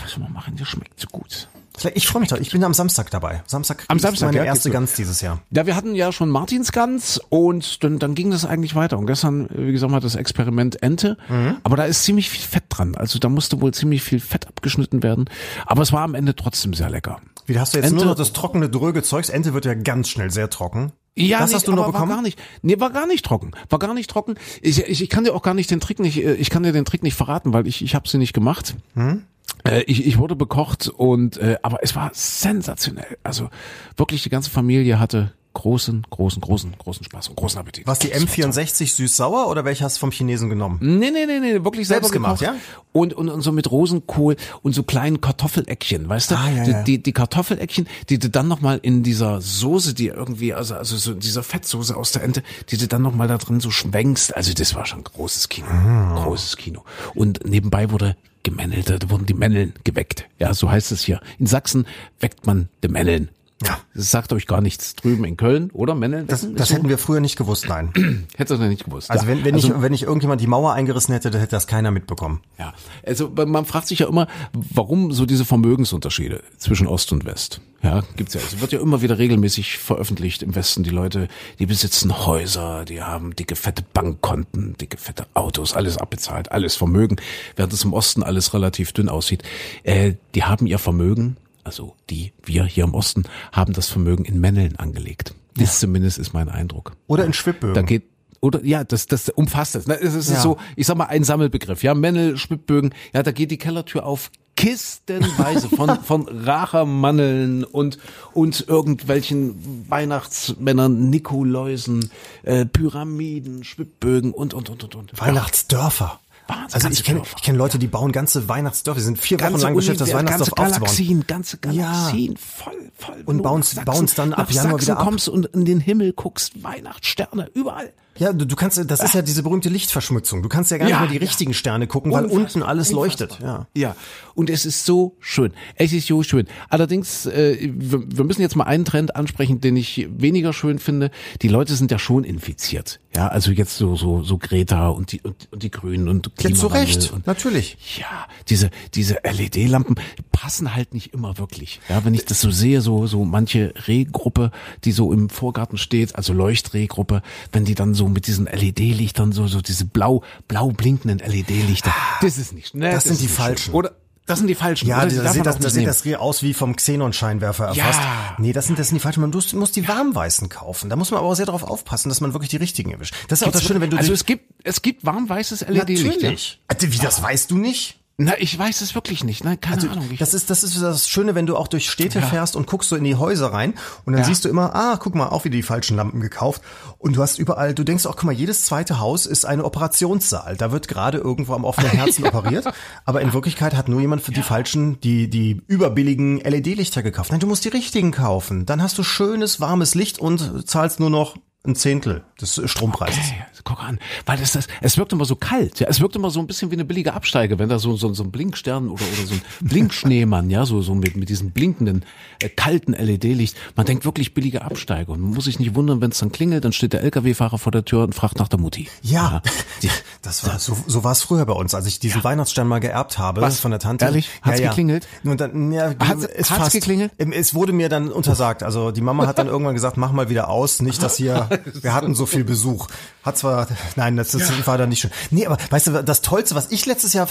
[0.00, 0.56] was soll man machen?
[0.56, 1.48] Der schmeckt so gut.
[1.94, 2.38] Ich freue mich doch.
[2.38, 3.42] Ich bin am Samstag dabei.
[3.46, 5.42] Samstag am Samstag meine ja, erste Gans dieses Jahr.
[5.50, 8.98] Ja, wir hatten ja schon Martinsgans und dann, dann ging das eigentlich weiter.
[8.98, 11.16] Und gestern, wie gesagt, mal das Experiment Ente.
[11.28, 11.56] Mhm.
[11.62, 12.94] Aber da ist ziemlich viel Fett dran.
[12.94, 15.28] Also da musste wohl ziemlich viel Fett abgeschnitten werden.
[15.66, 17.20] Aber es war am Ende trotzdem sehr lecker.
[17.46, 19.28] Wie hast du jetzt Ente, nur noch das trockene, dröge Zeugs?
[19.28, 20.92] Ente wird ja ganz schnell sehr trocken.
[21.14, 22.08] Ja, das nicht, hast du noch bekommen?
[22.08, 22.38] War gar nicht.
[22.62, 23.52] Nee, war gar nicht trocken.
[23.68, 24.36] War gar nicht trocken.
[24.62, 26.72] Ich, ich, ich kann dir auch gar nicht den Trick nicht, äh, ich kann dir
[26.72, 28.76] den Trick nicht verraten, weil ich, ich habe sie nicht gemacht.
[28.94, 29.24] Hm?
[29.64, 33.18] Äh, ich, ich wurde bekocht und äh, aber es war sensationell.
[33.22, 33.50] Also
[33.96, 37.86] wirklich die ganze Familie hatte großen, großen, großen, großen Spaß und großen Appetit.
[37.86, 40.78] Was die M64 süß-sauer oder welche hast du vom Chinesen genommen?
[40.80, 42.54] Nee, nee, nee, nee, wirklich Selbst gemacht, ja?
[42.92, 46.34] Und, und, und so mit Rosenkohl und so kleinen Kartoffeleckchen, weißt du?
[46.36, 46.82] Ah, ja, ja.
[46.82, 51.14] Die, die Kartoffeleckchen, die du dann nochmal in dieser Soße, die irgendwie, also, also so
[51.14, 54.36] dieser Fettsoße aus der Ente, die du dann nochmal da drin so schwenkst.
[54.36, 55.66] Also das war schon großes Kino.
[55.68, 56.16] Mm.
[56.16, 56.84] Großes Kino.
[57.14, 60.28] Und nebenbei wurde gemännelt, da wurden die Männeln geweckt.
[60.38, 61.20] Ja, so heißt es hier.
[61.38, 61.86] In Sachsen
[62.20, 63.28] weckt man die Männeln.
[63.64, 63.78] Ja.
[63.94, 66.24] Das sagt euch gar nichts drüben in Köln, oder Mennel?
[66.24, 66.74] Das, das so?
[66.74, 67.92] hätten wir früher nicht gewusst, nein.
[68.36, 69.10] Hättest du nicht gewusst.
[69.10, 69.30] Also ja.
[69.30, 71.90] wenn, wenn, also, ich, wenn ich irgendjemand die Mauer eingerissen hätte, dann hätte das keiner
[71.90, 72.40] mitbekommen.
[72.58, 72.74] Ja,
[73.06, 77.60] also man fragt sich ja immer, warum so diese Vermögensunterschiede zwischen Ost und West.
[77.82, 78.40] Ja, gibt's ja.
[78.40, 80.84] Es wird ja immer wieder regelmäßig veröffentlicht im Westen.
[80.84, 81.26] Die Leute,
[81.58, 87.16] die besitzen Häuser, die haben dicke, fette Bankkonten, dicke, fette Autos, alles abbezahlt, alles Vermögen,
[87.56, 89.42] während es im Osten alles relativ dünn aussieht.
[89.82, 94.40] Äh, die haben ihr Vermögen also die, wir hier im Osten, haben das Vermögen in
[94.40, 95.34] Männeln angelegt.
[95.54, 95.86] Das ja.
[95.86, 96.96] zumindest ist mein Eindruck.
[97.06, 97.74] Oder in Schwibbögen.
[97.74, 98.04] Da geht,
[98.40, 99.86] oder ja, das, das umfasst es.
[99.86, 100.40] Es ist ja.
[100.40, 101.82] so, ich sag mal, ein Sammelbegriff.
[101.82, 104.30] Ja, Männel, Schwibbögen, ja, da geht die Kellertür auf.
[104.56, 107.98] Kistenweise von, von Rachermanneln und,
[108.32, 112.10] und irgendwelchen Weihnachtsmännern, Nikoläusen,
[112.42, 115.20] äh, Pyramiden, Schwibbögen und, und, und, und, und.
[115.20, 116.20] Weihnachtsdörfer.
[116.46, 116.74] Wahnsinn.
[116.74, 119.62] Also ich kenne ich kenn Leute, die bauen ganze Weihnachtsdörfer, die sind vier ganze Wochen
[119.62, 122.38] lang beschäftigt, das Weihnachtsdorf ganze Galaxien, ganze Galaxien, ja.
[122.38, 123.22] voll, voll.
[123.26, 125.04] Und bauen es dann ab Januar wieder ab.
[125.04, 127.92] kommst und in den Himmel guckst, Weihnachtssterne, überall.
[128.18, 130.42] Ja, du, du kannst, das ist ja diese berühmte Lichtverschmutzung.
[130.42, 132.44] Du kannst ja gar nicht mehr die richtigen Sterne gucken, weil Unfassbar.
[132.44, 133.38] unten alles leuchtet.
[133.42, 133.66] Ja.
[133.74, 133.96] ja,
[134.34, 135.52] und es ist so schön.
[135.76, 136.46] Es ist so schön.
[136.68, 141.10] Allerdings, äh, wir, wir müssen jetzt mal einen Trend ansprechen, den ich weniger schön finde.
[141.40, 143.00] Die Leute sind ja schon infiziert.
[143.14, 146.80] Ja, also jetzt so so so Greta und die und, und die Grünen und Klimawandel.
[146.80, 147.76] Ja, zu Recht, und, natürlich.
[147.98, 149.96] Ja, diese diese LED-Lampen
[150.30, 151.80] passen halt nicht immer wirklich.
[151.88, 154.50] Ja, wenn ich das so sehe, so so manche Rehgruppe,
[154.84, 159.46] die so im Vorgarten steht, also Leuchtrehgruppe, wenn die dann so mit diesen LED-Lichtern so
[159.46, 162.74] so diese blau blau blinkenden LED-Lichter, das ist nicht.
[162.74, 163.74] Ne, das, das sind die falschen.
[163.74, 163.92] Oder
[164.26, 164.86] das sind die falschen.
[164.86, 167.98] Ja, da sieht das, da sieht das aus wie vom Xenon-Scheinwerfer erfasst.
[167.98, 168.36] Ja.
[168.38, 169.20] Nee, das sind, das sind die falschen.
[169.20, 170.88] Man muss, muss die warmweißen kaufen.
[170.88, 173.14] Da muss man aber auch sehr darauf aufpassen, dass man wirklich die richtigen erwischt.
[173.28, 173.96] Das ist auch das Schöne, wenn du...
[173.96, 176.04] Also es gibt, es gibt warmweißes LED-Licht.
[176.04, 176.60] Natürlich.
[176.70, 176.92] Ja?
[176.92, 177.98] Wie, das weißt du nicht?
[178.18, 179.42] Na, ich weiß es wirklich nicht.
[179.42, 179.56] Ne?
[179.56, 180.08] Keine also, Ahnung.
[180.18, 182.26] Das ist, das ist das Schöne, wenn du auch durch Städte ja.
[182.26, 184.28] fährst und guckst so in die Häuser rein und dann ja.
[184.28, 186.62] siehst du immer, ah, guck mal, auch wieder die falschen Lampen gekauft.
[186.98, 190.56] Und du hast überall, du denkst auch, guck mal, jedes zweite Haus ist eine Operationssaal.
[190.56, 192.66] Da wird gerade irgendwo am offenen Herzen operiert.
[193.04, 197.30] Aber in Wirklichkeit hat nur jemand für die falschen, die, die überbilligen LED-Lichter gekauft.
[197.30, 198.66] Nein, du musst die richtigen kaufen.
[198.66, 203.18] Dann hast du schönes, warmes Licht und zahlst nur noch ein Zehntel des Strompreises.
[203.18, 206.30] Okay, guck an, weil das, das, es wirkt immer so kalt, ja, es wirkt immer
[206.30, 209.04] so ein bisschen wie eine billige Absteige, wenn da so, so, so ein Blinkstern oder,
[209.04, 212.04] oder so ein Blinkschneemann, ja, so, so mit, mit diesem blinkenden,
[212.40, 216.10] äh, kalten LED-Licht, man denkt wirklich billige Absteige und man muss sich nicht wundern, wenn
[216.10, 218.88] es dann klingelt, dann steht der LKW-Fahrer vor der Tür und fragt nach der Mutti.
[219.02, 219.42] Ja,
[219.80, 219.90] ja.
[220.22, 222.24] das war, so, so war es früher bei uns, als ich diesen ja.
[222.24, 223.60] Weihnachtsstern mal geerbt habe Was?
[223.60, 224.04] von der Tante.
[224.04, 224.28] Ehrlich?
[224.42, 225.06] Hat's ja, geklingelt?
[225.24, 227.12] Und dann, ja, hat's, es hat's fast, geklingelt?
[227.18, 230.48] Es wurde mir dann untersagt, also die Mama hat dann irgendwann gesagt, mach mal wieder
[230.48, 231.48] aus, nicht, dass hier
[231.80, 232.88] wir hatten so viel Besuch.
[233.22, 233.51] Hat zwar,
[233.96, 234.66] nein, das, das ja.
[234.66, 235.10] war da nicht schön.
[235.30, 237.28] Nee, aber weißt du, das Tollste, was ich letztes Jahr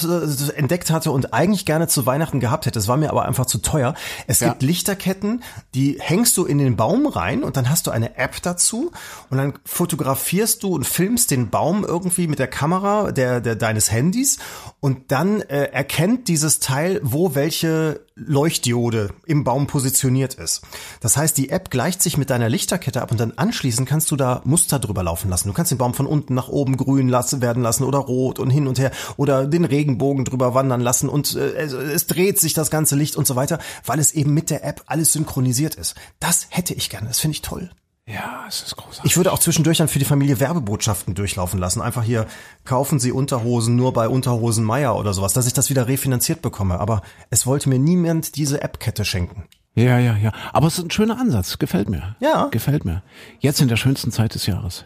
[0.56, 3.60] entdeckt hatte und eigentlich gerne zu Weihnachten gehabt hätte, das war mir aber einfach zu
[3.60, 3.94] teuer.
[4.28, 4.50] Es ja.
[4.50, 8.42] gibt Lichterketten, die hängst du in den Baum rein und dann hast du eine App
[8.42, 8.92] dazu
[9.30, 13.92] und dann fotografierst du und filmst den Baum irgendwie mit der Kamera der, der deines
[13.92, 14.38] Handys
[14.82, 20.62] und dann äh, erkennt dieses Teil, wo welche Leuchtdiode im Baum positioniert ist.
[21.00, 24.16] Das heißt, die App gleicht sich mit deiner Lichterkette ab und dann anschließend kannst du
[24.16, 25.48] da Muster drüber laufen lassen.
[25.48, 28.50] Du kannst den Baum von unten nach oben grün lassen, werden lassen oder rot und
[28.50, 32.72] hin und her oder den Regenbogen drüber wandern lassen und äh, es dreht sich das
[32.72, 35.94] ganze Licht und so weiter, weil es eben mit der App alles synchronisiert ist.
[36.20, 37.08] Das hätte ich gerne.
[37.08, 37.70] Das finde ich toll.
[38.14, 39.10] Ja, es ist großartig.
[39.10, 41.82] Ich würde auch zwischendurch dann für die Familie Werbebotschaften durchlaufen lassen.
[41.82, 42.28] Einfach hier,
[42.66, 46.80] kaufen Sie Unterhosen nur bei Unterhosen Meier oder sowas, dass ich das wieder refinanziert bekomme.
[46.80, 49.46] Aber es wollte mir niemand diese App-Kette schenken.
[49.74, 50.34] Ja, ja, ja.
[50.52, 51.58] Aber es ist ein schöner Ansatz.
[51.58, 52.16] Gefällt mir.
[52.20, 52.48] Ja.
[52.52, 53.04] Gefällt mir.
[53.40, 54.84] Jetzt in der schönsten Zeit des Jahres.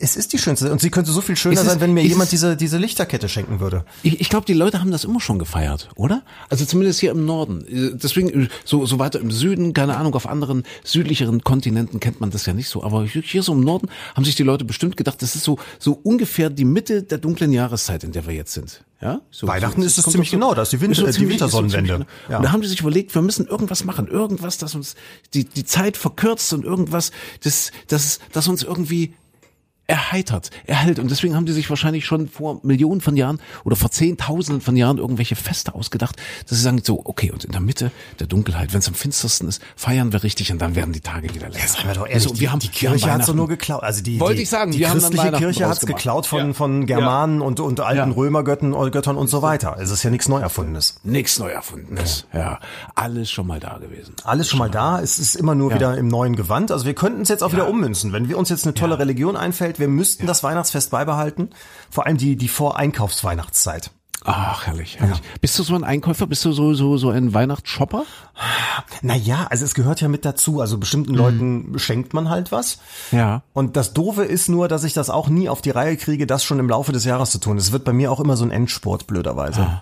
[0.00, 2.56] Es ist die schönste und sie könnte so viel schöner sein, wenn mir jemand diese
[2.56, 3.84] diese Lichterkette schenken würde.
[4.02, 6.22] Ich, ich glaube, die Leute haben das immer schon gefeiert, oder?
[6.48, 7.66] Also zumindest hier im Norden.
[8.02, 12.46] Deswegen so so weiter im Süden, keine Ahnung, auf anderen südlicheren Kontinenten kennt man das
[12.46, 15.34] ja nicht so, aber hier so im Norden haben sich die Leute bestimmt gedacht, das
[15.34, 18.84] ist so so ungefähr die Mitte der dunklen Jahreszeit, in der wir jetzt sind.
[19.02, 19.20] Ja?
[19.30, 21.92] So, Weihnachten so, ist es ziemlich genau, das ist die, Winter, ist die Wintersonnenwende.
[21.92, 22.06] Genau.
[22.28, 22.38] Ja.
[22.38, 24.96] Und da haben die sich überlegt, wir müssen irgendwas machen, irgendwas, das uns
[25.34, 29.14] die die Zeit verkürzt und irgendwas, das das das uns irgendwie
[29.88, 30.98] erheitert, erhält.
[30.98, 34.76] Und deswegen haben die sich wahrscheinlich schon vor Millionen von Jahren oder vor Zehntausenden von
[34.76, 38.72] Jahren irgendwelche Feste ausgedacht, dass sie sagen so, okay, und in der Mitte der Dunkelheit,
[38.74, 41.58] wenn es am finstersten ist, feiern wir richtig und dann werden die Tage wieder länger.
[41.58, 43.82] Ja, sagen wir doch ehrlich, also, wir die, haben, die Kirche hat so nur geklaut.
[43.82, 46.52] Also die, Wollte ich sagen, die christliche Kirche hat's geklaut von, ja.
[46.52, 47.46] von Germanen ja.
[47.46, 48.16] und, und alten ja.
[48.16, 49.76] Römergöttern Göttern und so weiter.
[49.80, 51.00] Es ist ja nichts Neuerfundenes.
[51.02, 52.58] Nichts Neuerfundenes, ja.
[52.94, 54.14] Alles schon mal da gewesen.
[54.24, 55.00] Alles schon mal da.
[55.00, 56.70] Es ist immer nur wieder im neuen Gewand.
[56.72, 58.12] Also wir könnten es jetzt auch wieder ummünzen.
[58.12, 60.26] Wenn wir uns jetzt eine tolle Religion einfällt, wir müssten ja.
[60.26, 61.50] das Weihnachtsfest beibehalten.
[61.90, 63.90] Vor allem die, die Vor-Einkaufsweihnachtszeit.
[64.24, 65.18] Ach, herrlich, herrlich.
[65.18, 65.24] Ja.
[65.40, 66.26] Bist du so ein Einkäufer?
[66.26, 68.04] Bist du so, so, so ein Weihnachtsshopper?
[69.02, 70.60] Naja, also es gehört ja mit dazu.
[70.60, 72.78] Also bestimmten Leuten schenkt man halt was.
[73.10, 73.42] Ja.
[73.52, 76.44] Und das Doofe ist nur, dass ich das auch nie auf die Reihe kriege, das
[76.44, 77.56] schon im Laufe des Jahres zu tun.
[77.56, 79.80] Es wird bei mir auch immer so ein Endsport, blöderweise.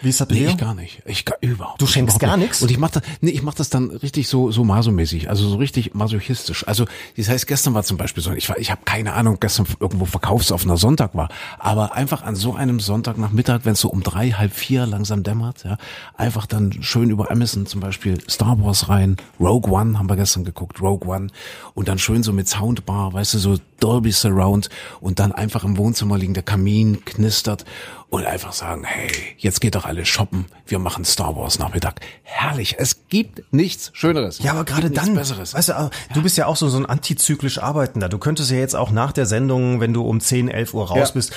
[0.00, 0.48] Wie ist das bei Nee, dir?
[0.50, 1.02] ich gar nicht.
[1.06, 1.80] Ich gar, überhaupt.
[1.80, 2.48] Du schenkst überhaupt gar nicht.
[2.48, 2.62] nichts?
[2.62, 5.56] Und ich mach das, nee, ich mach das dann richtig so so masomäßig, also so
[5.56, 6.66] richtig masochistisch.
[6.66, 9.66] Also das heißt, gestern war zum Beispiel so, ich war, ich habe keine Ahnung, gestern
[9.78, 14.30] irgendwo verkaufsoffener Sonntag war, aber einfach an so einem Sonntagnachmittag, wenn es so um drei,
[14.30, 15.76] halb vier langsam dämmert, ja,
[16.16, 20.44] einfach dann schön über Amazon zum Beispiel Star Wars rein, Rogue One haben wir gestern
[20.44, 21.28] geguckt, Rogue One
[21.72, 24.68] und dann schön so mit Soundbar, weißt du, so Dolby Surround
[25.00, 27.64] und dann einfach im Wohnzimmer liegen, der Kamin knistert
[28.10, 32.00] und einfach sagen, hey, jetzt geht doch alle shoppen, wir machen Star Wars Nachmittag.
[32.22, 34.38] Herrlich, es gibt nichts Schöneres.
[34.40, 35.54] Ja, aber gerade dann, Besseres.
[35.54, 38.10] weißt du, äh, du bist ja auch so, so ein antizyklisch Arbeitender.
[38.10, 41.08] Du könntest ja jetzt auch nach der Sendung, wenn du um 10, 11 Uhr raus
[41.08, 41.14] Ja.
[41.14, 41.32] bist,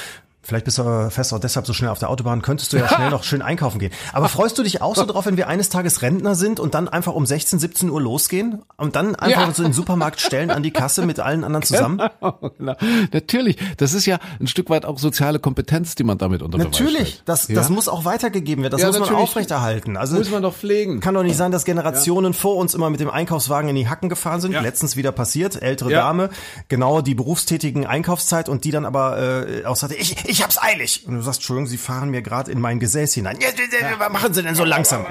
[0.46, 3.10] vielleicht bist du fest auch deshalb so schnell auf der Autobahn, könntest du ja schnell
[3.12, 3.92] noch schön einkaufen gehen.
[4.14, 6.88] Aber freust du dich auch so drauf, wenn wir eines Tages Rentner sind und dann
[6.88, 9.54] einfach um 16, 17 Uhr losgehen und dann einfach Ja.
[9.54, 12.00] so in den Supermarkt stellen an die Kasse mit allen anderen zusammen?
[12.58, 12.76] Genau.
[13.12, 17.08] Natürlich, das ist ja ein Stück weit auch soziale Kompetenz, die man damit unter Natürlich,
[17.10, 17.24] stellt.
[17.26, 17.56] das, ja?
[17.56, 18.72] das muss auch weitergegeben werden.
[18.72, 19.98] Das Ja, muss man aufrechterhalten.
[19.98, 21.00] Also muss man doch pflegen.
[21.00, 24.10] Kann doch nicht sein, dass Generationen vor uns immer mit dem Einkaufswagen in die Hacken
[24.10, 24.52] gefahren sind.
[24.54, 25.92] Letztens wieder passiert, ältere.
[25.92, 26.30] Dame,
[26.68, 31.04] genau die berufstätigen Einkaufszeit und die dann aber äh, auch sagte, ich, ich hab's eilig.
[31.08, 33.38] Und du sagst, Entschuldigung, Sie fahren mir gerade in mein Gesäß hinein.
[33.42, 35.06] Ja, ja, ja, was machen Sie denn so langsam?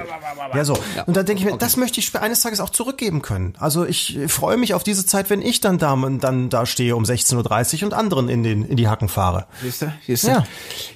[0.53, 0.77] Ja, so.
[1.05, 3.53] Und dann denke ich mir, das möchte ich eines Tages auch zurückgeben können.
[3.59, 7.03] Also ich freue mich auf diese Zeit, wenn ich dann da, dann da stehe um
[7.03, 9.47] 16.30 Uhr und anderen in, den, in die Hacken fahre.
[9.61, 9.93] Siehst du?
[10.05, 10.29] Siehst du?
[10.29, 10.45] Ja.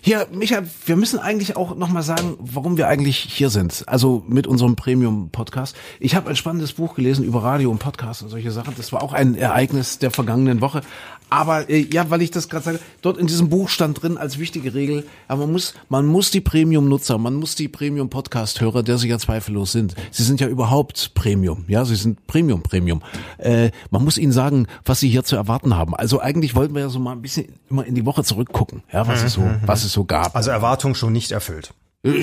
[0.01, 3.83] Hier, Micha, wir müssen eigentlich auch nochmal sagen, warum wir eigentlich hier sind.
[3.87, 5.75] Also mit unserem Premium-Podcast.
[5.99, 8.73] Ich habe ein spannendes Buch gelesen über Radio und Podcast und solche Sachen.
[8.77, 10.81] Das war auch ein Ereignis der vergangenen Woche.
[11.29, 14.39] Aber äh, ja, weil ich das gerade sage, dort in diesem Buch stand drin als
[14.39, 19.09] wichtige Regel, ja, man muss, man muss die Premium-Nutzer, man muss die Premium-Podcast-Hörer, der sie
[19.09, 19.95] ja zweifellos sind.
[20.11, 23.01] Sie sind ja überhaupt Premium, ja, sie sind Premium, Premium.
[23.37, 25.95] Äh, man muss ihnen sagen, was sie hier zu erwarten haben.
[25.95, 29.07] Also eigentlich wollten wir ja so mal ein bisschen immer in die Woche zurückgucken, ja,
[29.07, 30.35] was es so, was es so gab.
[30.35, 31.73] Also Erwartung schon nicht erfüllt.
[32.03, 32.21] Äh,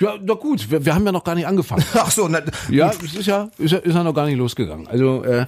[0.00, 1.84] Ja, na gut, wir, wir haben ja noch gar nicht angefangen.
[1.94, 4.86] Ach so, na, Ja, es ist ja, ist ja, ist ja noch gar nicht losgegangen.
[4.88, 5.46] Also, äh,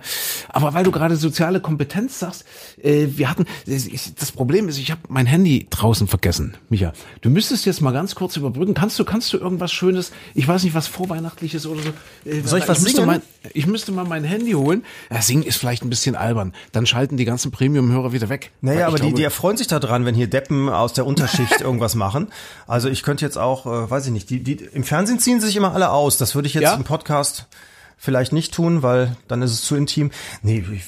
[0.50, 2.44] aber weil du gerade soziale Kompetenz sagst,
[2.82, 6.92] äh, wir hatten, ich, das Problem ist, ich habe mein Handy draußen vergessen, Micha.
[7.22, 8.74] Du müsstest jetzt mal ganz kurz überbrücken.
[8.74, 12.30] Kannst du, kannst du irgendwas Schönes, ich weiß nicht, was vorweihnachtliches oder so.
[12.30, 13.06] Äh, Soll ich was müsste singen?
[13.06, 13.22] Mein,
[13.54, 14.84] ich müsste mal mein Handy holen.
[15.10, 16.52] Ja, singen ist vielleicht ein bisschen albern.
[16.72, 18.50] Dann schalten die ganzen Premium-Hörer wieder weg.
[18.60, 21.60] Naja, ich aber die, glaube- die erfreuen sich daran, wenn hier Deppen aus der Unterschicht
[21.62, 22.28] irgendwas machen.
[22.66, 25.56] Also ich könnte jetzt auch, äh, weiß ich nicht, die, die im Fernsehen ziehen sich
[25.56, 26.16] immer alle aus.
[26.18, 26.74] Das würde ich jetzt Ja?
[26.74, 27.46] im Podcast
[27.96, 30.10] vielleicht nicht tun, weil dann ist es zu intim.
[30.42, 30.82] Nee, ich-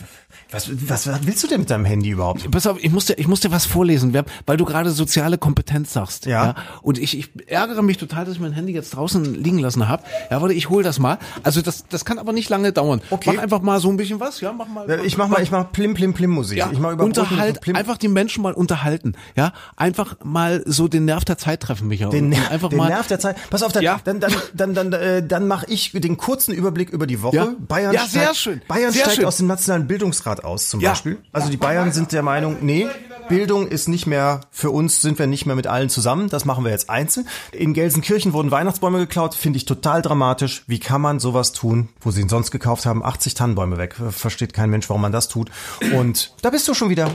[0.52, 2.50] was, was, was willst du denn mit deinem Handy überhaupt?
[2.50, 4.12] Pass auf, ich muss dir, ich muss dir was vorlesen,
[4.46, 6.26] weil du gerade soziale Kompetenz sagst.
[6.26, 6.54] Ja.
[6.82, 10.02] Und ich, ich ärgere mich total, dass ich mein Handy jetzt draußen liegen lassen habe.
[10.30, 11.18] Ja, warte, ich hol das mal.
[11.42, 13.00] Also das, das kann aber nicht lange dauern.
[13.10, 13.32] Okay.
[13.34, 14.88] Mach einfach mal so ein bisschen was, ja, mach mal.
[14.90, 16.58] Äh, Ich mach mal, ich mach Plim Plim Plim Musik.
[16.58, 21.04] ja, ich mach unterhalt, Plim, einfach die Menschen mal unterhalten, ja, einfach mal so den
[21.04, 22.08] Nerv der Zeit treffen, Micha.
[22.08, 22.88] den, Ner- einfach den mal.
[22.88, 23.36] Nerv der Zeit.
[23.50, 24.00] Pass auf, dann, Ja.
[24.04, 27.36] dann, dann, dann, dann, äh, dann mache ich den kurzen Überblick über die Woche.
[27.36, 27.48] Ja.
[27.58, 28.62] Bayern Ja, sehr steigt, schön.
[28.68, 29.24] Bayern Sehr steigt schön.
[29.26, 30.90] aus dem Nationalen Bildungsrat aus, zum Ja.
[30.90, 31.18] Beispiel.
[31.32, 32.86] Also die Bayern sind der Meinung, nee,
[33.28, 36.64] Bildung ist nicht mehr, für uns sind wir nicht mehr mit allen zusammen, das machen
[36.64, 37.26] wir jetzt einzeln.
[37.52, 40.64] In Gelsenkirchen wurden Weihnachtsbäume geklaut, finde ich total dramatisch.
[40.66, 43.04] Wie kann man sowas tun, wo sie ihn sonst gekauft haben?
[43.04, 43.94] 80 Tannenbäume weg.
[44.10, 45.50] Versteht kein Mensch, warum man das tut.
[45.94, 47.10] Und da bist du schon wieder.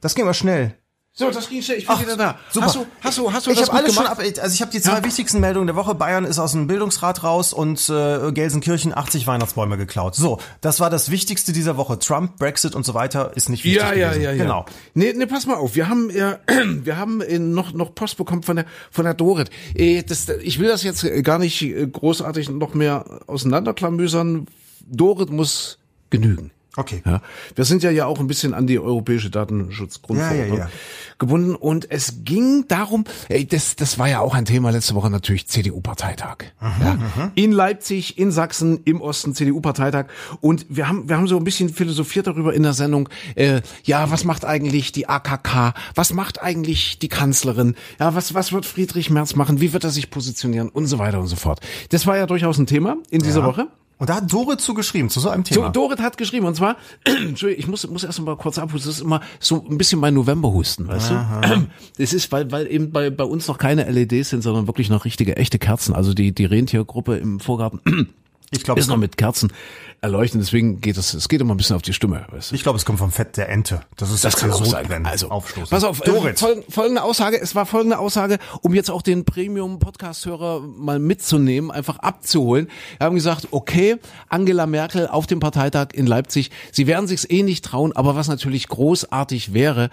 [0.00, 0.74] Das ging aber schnell.
[1.20, 2.38] So, das ging schnell, ich bin Ach, wieder da.
[2.48, 2.66] super.
[2.66, 4.20] Hast du, hast du, hast du ich das habe gut alles schon gemacht?
[4.20, 5.04] ab, also ich habe die zwei Ja.
[5.04, 5.96] wichtigsten Meldungen der Woche.
[5.96, 10.14] Bayern ist aus dem Bildungsrat raus und äh, Gelsenkirchen 80 Weihnachtsbäume geklaut.
[10.14, 11.98] So, das war das Wichtigste dieser Woche.
[11.98, 14.22] Trump, Brexit und so weiter ist nicht wichtig Ja, ja, gewesen.
[14.22, 14.42] ja, ja.
[14.44, 14.64] Genau.
[14.94, 15.74] Nee, nee, pass mal auf.
[15.74, 16.36] Wir haben, äh,
[16.84, 19.50] wir haben äh, noch, noch Post bekommen von der, von der Dorit.
[19.74, 24.46] Äh, das, ich will das jetzt äh, gar nicht großartig noch mehr auseinanderklamüsern.
[24.86, 25.78] Dorit muss
[26.10, 26.52] genügen.
[26.76, 27.02] Okay.
[27.04, 27.22] Ja,
[27.56, 30.70] wir sind ja ja auch ein bisschen an die europäische Datenschutzgrundverordnung Ja, ja, ja.
[31.18, 35.10] gebunden und es ging darum, ey, das, das war ja auch ein Thema letzte Woche
[35.10, 36.36] natürlich CDU-Parteitag.
[36.60, 36.98] Ja,
[37.34, 40.06] in Leipzig, in Sachsen, im Osten CDU-Parteitag
[40.40, 43.08] und wir haben wir haben so ein bisschen philosophiert darüber in der Sendung.
[43.34, 45.74] Äh, ja, was macht eigentlich die AKK?
[45.94, 47.74] Was macht eigentlich die Kanzlerin?
[47.98, 49.60] Ja, was was wird Friedrich Merz machen?
[49.60, 51.60] Wie wird er sich positionieren und so weiter und so fort.
[51.90, 53.68] Das war ja durchaus ein Thema in dieser Woche.
[53.98, 55.70] Und da hat Dore zugeschrieben zu so einem So, Thema.
[55.70, 59.02] Dorit hat geschrieben, und zwar, Entschuldigung, ich muss, muss erst mal kurz abhusten, das ist
[59.02, 61.66] immer so ein bisschen mein Novemberhusten, weißt du?
[61.98, 65.04] Das ist, weil, weil eben bei, bei uns noch keine LEDs sind, sondern wirklich noch
[65.04, 68.08] richtige, echte Kerzen, also die, die Rentiergruppe im Vorgarten.
[68.50, 69.52] Ich glaube, ist noch mit Kerzen
[70.00, 70.40] erleuchten.
[70.40, 72.26] Deswegen geht es, es geht immer ein bisschen auf die Stimme.
[72.30, 72.54] Weißt du?
[72.54, 73.80] Ich glaube, es kommt vom Fett der Ente.
[73.96, 75.06] Das ist das kann auch sein.
[75.06, 75.70] Also, aufstoßen.
[75.70, 77.40] pass auf, äh, fol folgende Aussage.
[77.40, 82.68] Es war folgende Aussage, um jetzt auch den Premium-Podcast-Hörer mal mitzunehmen, einfach abzuholen.
[82.98, 83.96] Wir haben gesagt, okay,
[84.28, 86.50] Angela Merkel auf dem Parteitag in Leipzig.
[86.72, 89.90] Sie werden sich's eh nicht trauen, aber was natürlich großartig wäre,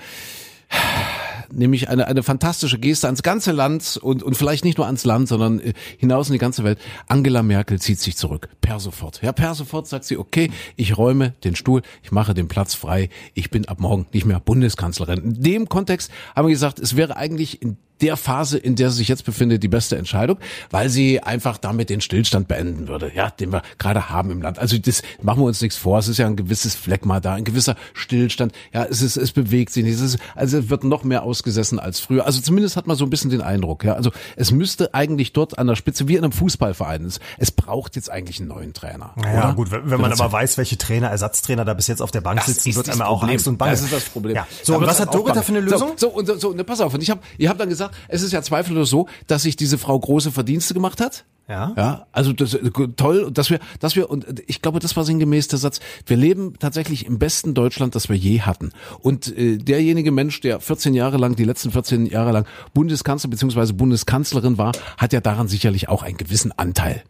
[1.55, 5.27] nämlich eine, eine fantastische Geste ans ganze Land und, und vielleicht nicht nur ans Land,
[5.27, 6.79] sondern äh, hinaus in die ganze Welt.
[7.07, 8.49] Angela Merkel zieht sich zurück.
[8.61, 9.21] Per sofort.
[9.21, 13.09] Ja, per sofort sagt sie, okay, ich räume den Stuhl, ich mache den Platz frei,
[13.33, 15.23] ich bin ab morgen nicht mehr Bundeskanzlerin.
[15.23, 18.97] In dem Kontext haben wir gesagt, es wäre eigentlich in der Phase, in der sie
[18.97, 20.37] sich jetzt befindet, die beste Entscheidung,
[20.69, 24.59] weil sie einfach damit den Stillstand beenden würde, ja, den wir gerade haben im Land.
[24.59, 25.99] Also das machen wir uns nichts vor.
[25.99, 28.53] Es ist ja ein gewisses Phlegma da, ein gewisser Stillstand.
[28.73, 29.95] Ja, es ist, es bewegt sich nicht.
[29.95, 32.25] Es ist, also es wird noch mehr ausgesessen als früher.
[32.25, 33.83] Also zumindest hat man so ein bisschen den Eindruck.
[33.83, 37.05] Ja, also es müsste eigentlich dort an der Spitze wie in einem Fußballverein.
[37.05, 39.13] Es, es braucht jetzt eigentlich einen neuen Trainer.
[39.23, 42.21] Ja, gut, wenn, wenn man aber weiß, welche Trainer, Ersatztrainer da bis jetzt auf der
[42.21, 43.71] Bank das sitzen, wird einem auch Angst und Bange.
[43.71, 44.35] Das ist das Problem.
[44.35, 44.47] Ja.
[44.63, 45.93] So, und was hat Dorit da für eine Lösung?
[45.97, 46.93] So, so und so, ne, pass auf.
[46.93, 49.55] Und ich habe, ihr habt dann gesagt gesagt, es ist ja zweifellos so, dass sich
[49.55, 51.25] diese Frau große Verdienste gemacht hat.
[51.47, 51.73] Ja.
[51.77, 52.57] Ja, also das
[52.95, 55.79] toll, dass wir, dass wir und ich glaube, das war sinngemäß der Satz.
[56.07, 58.71] Wir leben tatsächlich im besten Deutschland, das wir je hatten.
[58.99, 63.73] Und äh, derjenige Mensch, der 14 Jahre lang, die letzten 14 Jahre lang Bundeskanzler bzw.
[63.73, 67.03] Bundeskanzlerin war, hat ja daran sicherlich auch einen gewissen Anteil.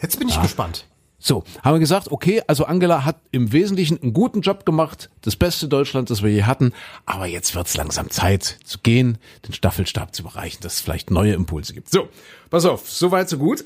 [0.00, 0.42] Jetzt bin ich ja.
[0.42, 0.86] gespannt.
[1.24, 5.36] So, haben wir gesagt, okay, also Angela hat im Wesentlichen einen guten Job gemacht, das
[5.36, 6.72] beste Deutschland, das wir je hatten,
[7.06, 11.34] aber jetzt wird's langsam Zeit zu gehen, den Staffelstab zu bereichen, dass es vielleicht neue
[11.34, 11.90] Impulse gibt.
[11.90, 12.08] So,
[12.50, 13.64] pass auf, soweit so gut.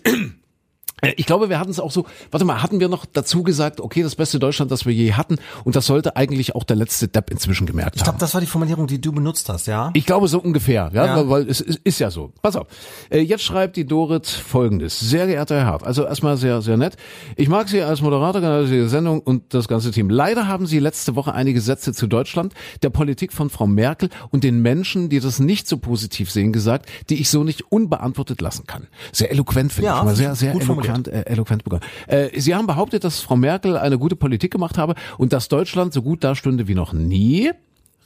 [1.02, 3.80] Äh, ich glaube, wir hatten es auch so, warte mal, hatten wir noch dazu gesagt,
[3.80, 7.09] okay, das beste Deutschland, das wir je hatten und das sollte eigentlich auch der letzte
[7.09, 7.96] Depp inzwischen gemerkt haben.
[7.96, 9.90] Ich glaube, das war die Formulierung, die du benutzt hast, ja?
[9.92, 11.28] Ich glaube so ungefähr, ja, ja.
[11.28, 12.32] Weil, es ist, ist ja so.
[12.40, 12.66] Pass auf.
[13.11, 14.98] Äh, jetzt schreibt die Dorit folgendes.
[14.98, 16.96] Sehr geehrter Herr Hart, also erstmal sehr, sehr nett.
[17.37, 20.09] Ich mag Sie als Moderator, also die Sendung und das ganze Team.
[20.09, 24.44] Leider haben Sie letzte Woche einige Sätze zu Deutschland, der Politik von Frau Merkel und
[24.44, 28.66] den Menschen, die das nicht so positiv sehen, gesagt, die ich so nicht unbeantwortet lassen
[28.66, 28.87] kann.
[29.12, 30.04] Sehr eloquent, finde ja, ich.
[30.04, 31.83] Mal sehr, sehr eloquent eloquent, äh, eloquent begonnen.
[32.07, 35.92] Äh, Sie haben behauptet, dass Frau Merkel eine gute Politik gemacht habe und dass Deutschland
[35.92, 37.51] so gut dastünde wie noch nie.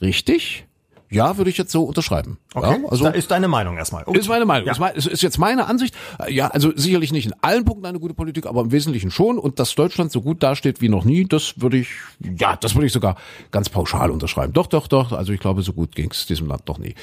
[0.01, 0.65] Richtig?
[1.11, 2.37] Ja, würde ich jetzt so unterschreiben.
[2.53, 4.03] Okay, ja, also da ist deine Meinung erstmal.
[4.05, 4.17] Okay.
[4.17, 4.65] Ist meine Meinung.
[4.73, 4.87] Ja.
[4.87, 5.93] Ist, ist jetzt meine Ansicht.
[6.29, 9.37] Ja, also sicherlich nicht in allen Punkten eine gute Politik, aber im Wesentlichen schon.
[9.37, 11.89] Und dass Deutschland so gut dasteht wie noch nie, das würde ich,
[12.21, 13.17] ja, das würde ich sogar
[13.51, 14.53] ganz pauschal unterschreiben.
[14.53, 15.11] Doch, doch, doch.
[15.11, 16.95] Also ich glaube, so gut ging es diesem Land noch nie.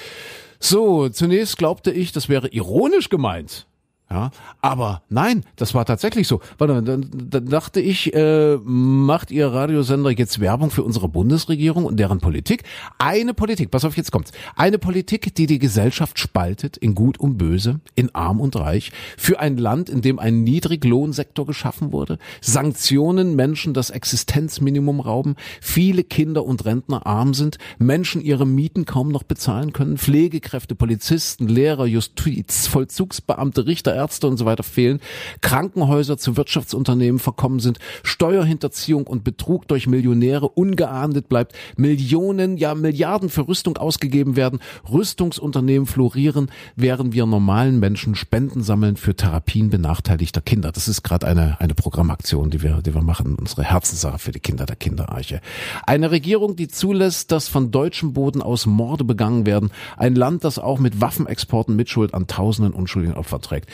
[0.59, 3.67] So, zunächst glaubte ich, das wäre ironisch gemeint.
[4.11, 4.31] Ja,
[4.62, 6.40] aber nein, das war tatsächlich so.
[6.57, 11.99] Warte, dann, dann dachte ich, äh, macht ihr Radiosender jetzt Werbung für unsere Bundesregierung und
[11.99, 12.62] deren Politik?
[12.97, 14.33] Eine Politik, pass auf, jetzt kommt's.
[14.57, 19.40] Eine Politik, die die Gesellschaft spaltet in Gut und Böse, in Arm und Reich, für
[19.40, 26.47] ein Land, in dem ein Niedriglohnsektor geschaffen wurde, Sanktionen Menschen das Existenzminimum rauben, viele Kinder
[26.47, 32.66] und Rentner arm sind, Menschen ihre Mieten kaum noch bezahlen können, Pflegekräfte, Polizisten, Lehrer, Justiz,
[32.68, 35.01] Vollzugsbeamte, Richter, Ärzte und so weiter fehlen,
[35.41, 43.29] Krankenhäuser zu Wirtschaftsunternehmen verkommen sind, Steuerhinterziehung und Betrug durch Millionäre ungeahndet bleibt, Millionen, ja Milliarden
[43.29, 50.41] für Rüstung ausgegeben werden, Rüstungsunternehmen florieren, während wir normalen Menschen Spenden sammeln für Therapien benachteiligter
[50.41, 50.71] Kinder.
[50.71, 54.41] Das ist gerade eine, eine Programmaktion, die wir, die wir machen, unsere Herzenssache für die
[54.41, 55.41] Kinder der Kinderarche.
[55.87, 59.71] Eine Regierung, die zulässt, dass von deutschem Boden aus Morde begangen werden.
[59.97, 63.69] Ein Land, das auch mit Waffenexporten Mitschuld an tausenden unschuldigen Opfern trägt.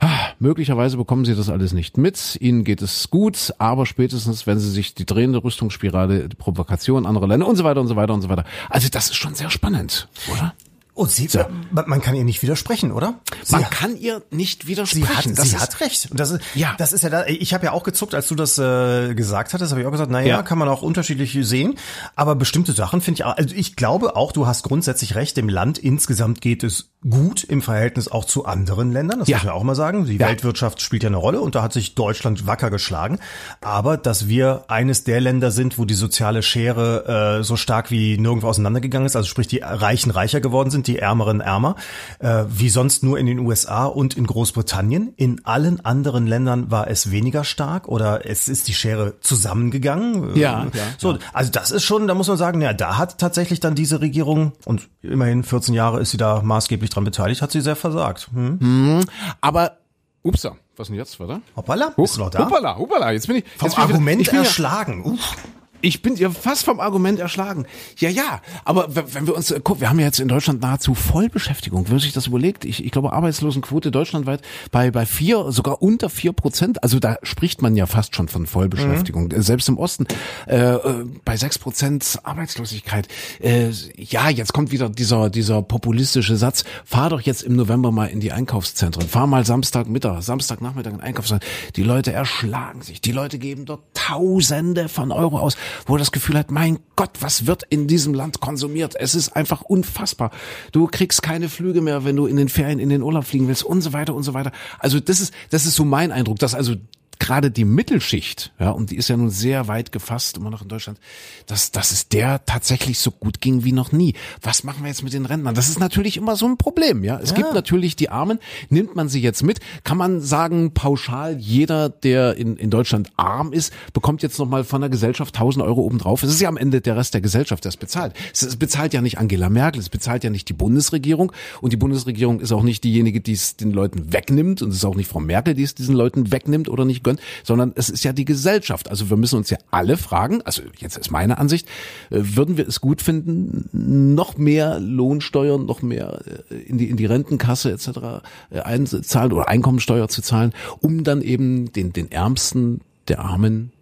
[0.00, 2.36] Ah, möglicherweise bekommen Sie das alles nicht mit.
[2.40, 7.28] Ihnen geht es gut, aber spätestens, wenn Sie sich die drehende Rüstungsspirale, die Provokation anderer
[7.28, 8.44] Länder und so weiter und so weiter und so weiter.
[8.70, 10.54] Also das ist schon sehr spannend, oder?
[11.00, 11.42] Und oh, sie, so.
[11.70, 13.14] man kann ihr nicht widersprechen, oder?
[13.42, 15.06] Sie man kann ihr nicht widersprechen.
[15.06, 16.10] Sie hat, das sie hat recht.
[16.10, 16.74] Und das ist, ja.
[16.76, 19.70] das ist ja da, ich habe ja auch gezuckt, als du das äh, gesagt hattest,
[19.70, 20.42] habe ich auch gesagt, naja, ja.
[20.42, 21.78] kann man auch unterschiedlich sehen.
[22.16, 25.48] Aber bestimmte Sachen finde ich auch, also ich glaube auch, du hast grundsätzlich recht, dem
[25.48, 29.20] Land insgesamt geht es gut im Verhältnis auch zu anderen Ländern.
[29.20, 29.38] Das ja.
[29.38, 30.04] muss man auch mal sagen.
[30.04, 30.28] Die ja.
[30.28, 33.20] Weltwirtschaft spielt ja eine Rolle und da hat sich Deutschland wacker geschlagen.
[33.62, 38.18] Aber dass wir eines der Länder sind, wo die soziale Schere äh, so stark wie
[38.18, 41.76] nirgendwo auseinandergegangen ist, also sprich die Reichen reicher geworden sind, die Ärmeren ärmer,
[42.18, 45.14] äh, wie sonst nur in den USA und in Großbritannien.
[45.16, 50.36] In allen anderen Ländern war es weniger stark oder es ist die Schere zusammengegangen.
[50.36, 53.60] Ja, ja so, also das ist schon, da muss man sagen, ja, da hat tatsächlich
[53.60, 57.60] dann diese Regierung und immerhin 14 Jahre ist sie da maßgeblich dran beteiligt, hat sie
[57.60, 58.28] sehr versagt.
[58.32, 58.58] Hm?
[58.60, 59.04] Hm,
[59.40, 59.78] aber
[60.22, 61.40] Upsa, was denn jetzt, warte?
[61.56, 62.40] Hoppala, bist du noch da?
[62.40, 63.44] Hoppala, hoppala, jetzt bin ich.
[63.56, 65.04] Vom jetzt Argument ich wieder, erschlagen.
[65.04, 65.36] Uff.
[65.82, 67.66] Ich bin dir fast vom Argument erschlagen.
[67.98, 71.90] Ja, ja, aber wenn wir uns, gucken, wir haben ja jetzt in Deutschland nahezu Vollbeschäftigung.
[71.90, 76.32] Wenn sich das überlegt, ich, ich glaube Arbeitslosenquote deutschlandweit bei, bei vier, sogar unter vier
[76.32, 79.28] Prozent, also da spricht man ja fast schon von Vollbeschäftigung.
[79.28, 79.42] Mhm.
[79.42, 80.06] Selbst im Osten
[80.46, 83.08] äh, äh bei sechs Prozent Arbeitslosigkeit.
[83.40, 88.06] Äh, ja, jetzt kommt wieder dieser, dieser populistische Satz, fahr doch jetzt im November mal
[88.06, 91.48] in die Einkaufszentren, fahr mal Samstagmittag, Samstagnachmittag in Einkaufszentren.
[91.76, 95.56] Die Leute erschlagen sich, die Leute geben dort Tausende von Euro aus
[95.86, 98.94] wo er das Gefühl hat, mein Gott, was wird in diesem Land konsumiert?
[98.98, 100.30] Es ist einfach unfassbar.
[100.72, 103.64] Du kriegst keine Flüge mehr, wenn du in den Ferien in den Urlaub fliegen willst
[103.64, 104.52] und so weiter und so weiter.
[104.78, 106.74] Also das ist, das ist so mein Eindruck, dass also
[107.20, 110.68] gerade die Mittelschicht, ja, und die ist ja nun sehr weit gefasst, immer noch in
[110.68, 110.98] Deutschland,
[111.46, 114.14] dass, dass es der tatsächlich so gut ging wie noch nie.
[114.42, 115.54] Was machen wir jetzt mit den Rentnern?
[115.54, 117.20] Das ist natürlich immer so ein Problem, ja.
[117.20, 117.36] Es ja.
[117.36, 119.60] gibt natürlich die Armen, nimmt man sie jetzt mit?
[119.84, 124.80] Kann man sagen, pauschal, jeder, der in, in Deutschland arm ist, bekommt jetzt nochmal von
[124.80, 126.22] der Gesellschaft 1000 Euro obendrauf.
[126.22, 128.14] Es ist ja am Ende der Rest der Gesellschaft, der es bezahlt.
[128.32, 132.40] Es bezahlt ja nicht Angela Merkel, es bezahlt ja nicht die Bundesregierung und die Bundesregierung
[132.40, 135.20] ist auch nicht diejenige, die es den Leuten wegnimmt und es ist auch nicht Frau
[135.20, 138.90] Merkel, die es diesen Leuten wegnimmt oder nicht gönnt, sondern es ist ja die Gesellschaft.
[138.90, 141.66] Also wir müssen uns ja alle fragen, also jetzt ist meine Ansicht,
[142.10, 143.68] äh, würden wir es gut finden,
[144.14, 146.20] noch mehr Lohnsteuern, noch mehr
[146.50, 148.22] äh, in die, in die Rentenkasse etc.
[148.50, 153.72] Äh, einzahlen oder Einkommensteuer zu zahlen, um dann eben den, den Ärmsten der Armen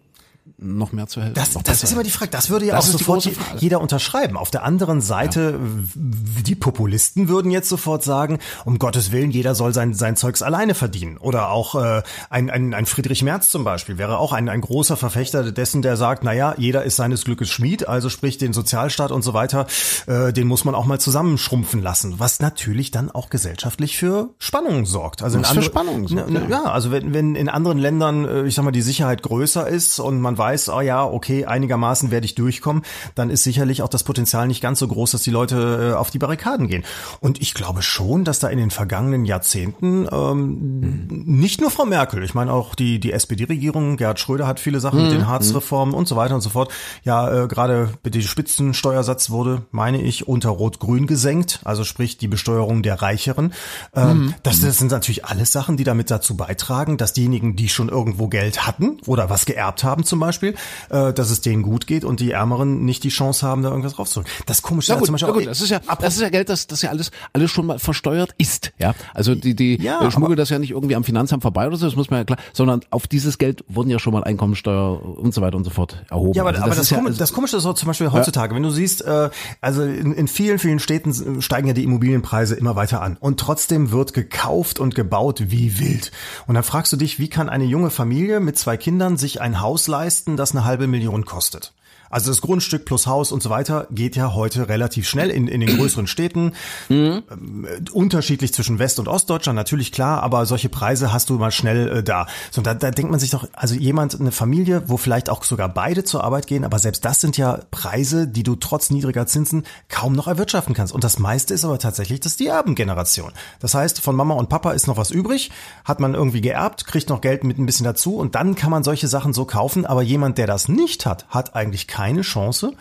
[0.61, 1.35] noch mehr zu helfen.
[1.35, 2.31] Das, das ist immer die Frage.
[2.31, 4.37] Das würde ja das auch sofort jeder unterschreiben.
[4.37, 6.01] Auf der anderen Seite, ja.
[6.45, 10.75] die Populisten würden jetzt sofort sagen, um Gottes Willen, jeder soll sein, sein Zeugs alleine
[10.75, 11.17] verdienen.
[11.17, 14.97] Oder auch äh, ein, ein, ein Friedrich Merz zum Beispiel wäre auch ein, ein großer
[14.97, 19.21] Verfechter dessen, der sagt, naja, jeder ist seines Glückes Schmied, also sprich den Sozialstaat und
[19.21, 19.67] so weiter,
[20.07, 22.15] äh, den muss man auch mal zusammenschrumpfen lassen.
[22.17, 25.23] Was natürlich dann auch gesellschaftlich für Spannungen sorgt.
[25.23, 26.47] Also in für Spannungen sorgt, ja.
[26.49, 29.99] ja, also wenn, wenn in anderen Ländern, äh, ich sag mal, die Sicherheit größer ist
[29.99, 32.83] und man weiß, weiß, oh ja, okay, einigermaßen werde ich durchkommen,
[33.15, 36.09] dann ist sicherlich auch das Potenzial nicht ganz so groß, dass die Leute äh, auf
[36.09, 36.83] die Barrikaden gehen.
[37.19, 42.23] Und ich glaube schon, dass da in den vergangenen Jahrzehnten ähm, nicht nur Frau Merkel,
[42.23, 45.05] ich meine auch die, die SPD-Regierung, Gerhard Schröder hat viele Sachen mhm.
[45.05, 46.71] mit den Harzreformen und so weiter und so fort.
[47.03, 52.81] Ja, äh, gerade der Spitzensteuersatz wurde, meine ich, unter Rot-Grün gesenkt, also sprich die Besteuerung
[52.81, 53.53] der Reicheren.
[53.95, 54.33] Ähm, mhm.
[54.43, 58.27] das, das sind natürlich alles Sachen, die damit dazu beitragen, dass diejenigen, die schon irgendwo
[58.27, 60.55] Geld hatten oder was geerbt haben zum Beispiel, Beispiel,
[60.89, 63.99] äh, dass es denen gut geht und die Ärmeren nicht die Chance haben, da irgendwas
[63.99, 64.29] rauszuholen.
[64.45, 65.33] Das komische ja, zum Beispiel.
[65.33, 67.79] Gut, das ist ja, das ist ja Geld, das, das ja alles, alles schon mal
[67.79, 68.71] versteuert ist.
[68.77, 71.77] Ja, also die, die ja, äh, schmuggeln das ja nicht irgendwie am Finanzamt vorbei oder
[71.77, 75.17] so, das muss man ja klar, sondern auf dieses Geld wurden ja schon mal Einkommensteuer
[75.17, 76.33] und so weiter und so fort erhoben.
[76.33, 78.55] Ja, aber, also das, aber das, komisch, ja, das Komische ist auch zum Beispiel heutzutage,
[78.55, 79.29] wenn du siehst, äh,
[79.61, 83.91] also in, in vielen, vielen Städten steigen ja die Immobilienpreise immer weiter an und trotzdem
[83.91, 86.11] wird gekauft und gebaut wie wild.
[86.47, 89.61] Und dann fragst du dich, wie kann eine junge Familie mit zwei Kindern sich ein
[89.61, 91.73] Haus leisten, das eine halbe Million kostet.
[92.09, 95.61] Also das Grundstück plus Haus und so weiter geht ja heute relativ schnell in, in
[95.61, 96.53] den größeren Städten.
[96.89, 97.23] Mhm.
[97.31, 101.99] Ähm, unterschiedlich zwischen West- und Ostdeutschland, natürlich klar, aber solche Preise hast du mal schnell
[101.99, 102.27] äh, da.
[102.51, 105.69] So, da, da denkt man sich doch, also jemand, eine Familie, wo vielleicht auch sogar
[105.69, 109.63] beide zur Arbeit gehen, aber selbst das sind ja Preise, die du trotz niedriger Zinsen
[109.87, 110.93] kaum noch erwirtschaften kannst.
[110.93, 113.31] Und das meiste ist aber tatsächlich das die Erbengeneration.
[113.59, 115.51] Das heißt, von Mama und Papa ist noch was übrig,
[115.85, 118.83] hat man irgendwie geerbt, kriegt noch Geld mit ein bisschen dazu und dann kann man
[118.83, 122.71] solche Sachen so kaufen, aber jemand, der das nicht hat, hat eigentlich keine Chance,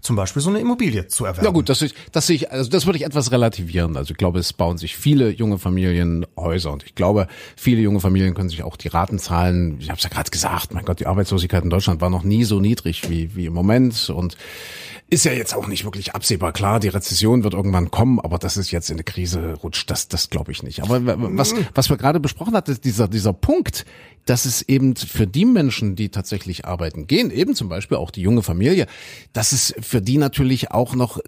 [0.00, 1.44] zum Beispiel so eine Immobilie zu erwerben.
[1.44, 3.96] Ja gut, das, das, ich, also das würde ich etwas relativieren.
[3.96, 7.98] Also ich glaube, es bauen sich viele junge Familien Häuser und ich glaube, viele junge
[7.98, 9.78] Familien können sich auch die Raten zahlen.
[9.80, 12.44] Ich habe es ja gerade gesagt, mein Gott, die Arbeitslosigkeit in Deutschland war noch nie
[12.44, 14.36] so niedrig wie, wie im Moment und
[15.10, 16.52] ist ja jetzt auch nicht wirklich absehbar.
[16.52, 20.08] Klar, die Rezession wird irgendwann kommen, aber dass es jetzt in eine Krise rutscht, das,
[20.08, 20.82] das glaube ich nicht.
[20.82, 23.86] Aber was, was wir gerade besprochen hatten, dieser, dieser Punkt,
[24.26, 28.20] dass es eben für die Menschen, die tatsächlich arbeiten gehen, eben zum Beispiel auch die
[28.20, 28.86] junge Familie,
[29.32, 31.20] dass es für die natürlich auch noch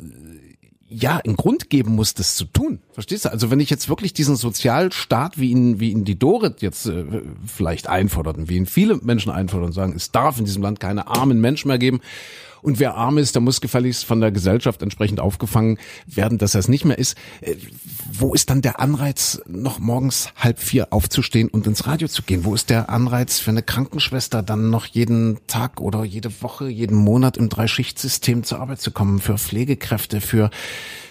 [0.93, 2.81] ja, einen Grund geben muss, das zu tun.
[2.93, 3.31] Verstehst du?
[3.31, 7.23] Also wenn ich jetzt wirklich diesen Sozialstaat, wie ihn, wie ihn die Dorit jetzt äh,
[7.47, 10.81] vielleicht einfordert und wie ihn viele Menschen einfordern und sagen, es darf in diesem Land
[10.81, 12.01] keine armen Menschen mehr geben
[12.63, 16.61] und wer arm ist, der muss gefälligst von der Gesellschaft entsprechend aufgefangen werden, dass er
[16.61, 17.17] es nicht mehr ist.
[17.41, 17.57] Äh,
[18.13, 22.45] wo ist dann der Anreiz, noch morgens halb vier aufzustehen und ins Radio zu gehen?
[22.45, 26.97] Wo ist der Anreiz für eine Krankenschwester, dann noch jeden Tag oder jede Woche, jeden
[26.97, 29.21] Monat im Dreischichtsystem zur Arbeit zu kommen?
[29.21, 30.51] Für Pflegekräfte, für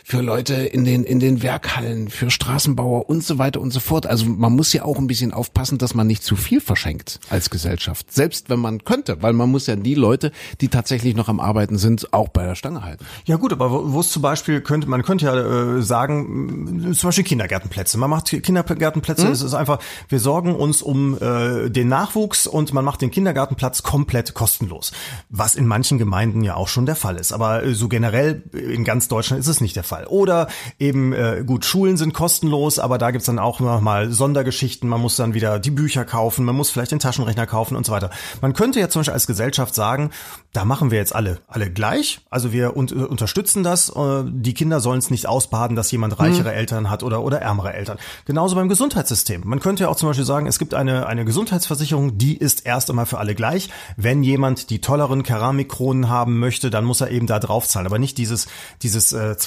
[0.10, 4.08] für Leute in den, in den Werkhallen, für Straßenbauer und so weiter und so fort.
[4.08, 7.52] Also man muss ja auch ein bisschen aufpassen, dass man nicht zu viel verschenkt als
[7.52, 8.12] Gesellschaft.
[8.12, 11.78] Selbst wenn man könnte, weil man muss ja die Leute, die tatsächlich noch am Arbeiten
[11.78, 13.06] sind, auch bei der Stange halten.
[13.26, 17.08] Ja gut, aber wo, wo es zum Beispiel könnte, man könnte ja äh, sagen, zum
[17.10, 18.00] Beispiel Kindergärtenplätze.
[18.00, 19.32] Man macht Kindergärtenplätze, mhm.
[19.32, 23.84] es ist einfach, wir sorgen uns um äh, den Nachwuchs und man macht den Kindergartenplatz
[23.84, 24.92] komplett kostenlos.
[25.30, 27.32] Was in manchen Gemeinden ja auch schon der Fall ist.
[27.32, 29.99] Aber äh, so generell in ganz Deutschland ist es nicht der Fall.
[30.08, 30.48] Oder
[30.80, 34.90] eben, äh, gut, Schulen sind kostenlos, aber da gibt's dann auch noch mal Sondergeschichten.
[34.90, 37.92] Man muss dann wieder die Bücher kaufen, man muss vielleicht den Taschenrechner kaufen und so
[37.92, 38.10] weiter.
[38.42, 40.12] Man könnte ja zum Beispiel als Gesellschaft sagen,
[40.54, 42.22] da machen wir jetzt alle, alle gleich.
[42.30, 43.90] Also wir un äh, unterstützen das.
[43.90, 46.58] Äh, die Kinder sollen es nicht ausbaden, dass jemand reichere mhm.
[46.58, 47.98] Eltern hat oder, oder ärmere Eltern.
[48.26, 49.42] Genauso beim Gesundheitssystem.
[49.46, 52.90] Man könnte ja auch zum Beispiel sagen, es gibt eine, eine Gesundheitsversicherung, die ist erst
[52.90, 53.70] einmal für alle gleich.
[53.98, 57.86] Wenn jemand die tolleren Keramikkronen haben möchte, dann muss er eben da draufzahlen.
[57.86, 58.48] Aber nicht dieses,
[58.82, 59.38] dieses äh,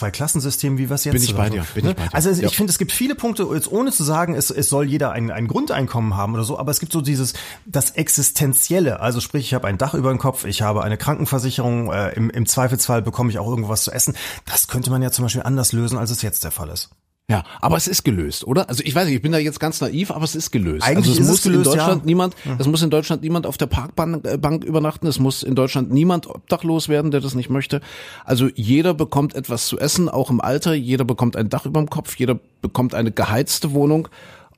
[0.43, 1.64] Zwei-Klassensystem, wie wir es jetzt Bin ich bei dir.
[1.74, 2.14] Bin ich bei dir.
[2.14, 5.12] Also ich finde, es gibt viele Punkte, jetzt ohne zu sagen, es, es soll jeder
[5.12, 7.34] ein, ein Grundeinkommen haben oder so, aber es gibt so dieses,
[7.66, 9.01] das Existenzielle.
[9.01, 12.30] Also sprich, ich habe ein Dach über dem Kopf, ich habe eine Krankenversicherung, äh, im,
[12.30, 14.14] im Zweifelsfall bekomme ich auch irgendwas zu essen.
[14.45, 16.90] Das könnte man ja zum Beispiel anders lösen, als es jetzt der Fall ist.
[17.32, 18.68] Ja, aber es ist gelöst, oder?
[18.68, 20.86] Also ich weiß nicht, ich bin da jetzt ganz naiv, aber es ist gelöst.
[20.86, 22.06] Eigentlich also es muss gelöst, in Deutschland ja.
[22.06, 25.90] niemand, es muss in Deutschland niemand auf der Parkbank äh, übernachten, es muss in Deutschland
[25.90, 27.80] niemand obdachlos werden, der das nicht möchte.
[28.26, 31.88] Also jeder bekommt etwas zu essen, auch im Alter, jeder bekommt ein Dach über dem
[31.88, 34.08] Kopf, jeder bekommt eine geheizte Wohnung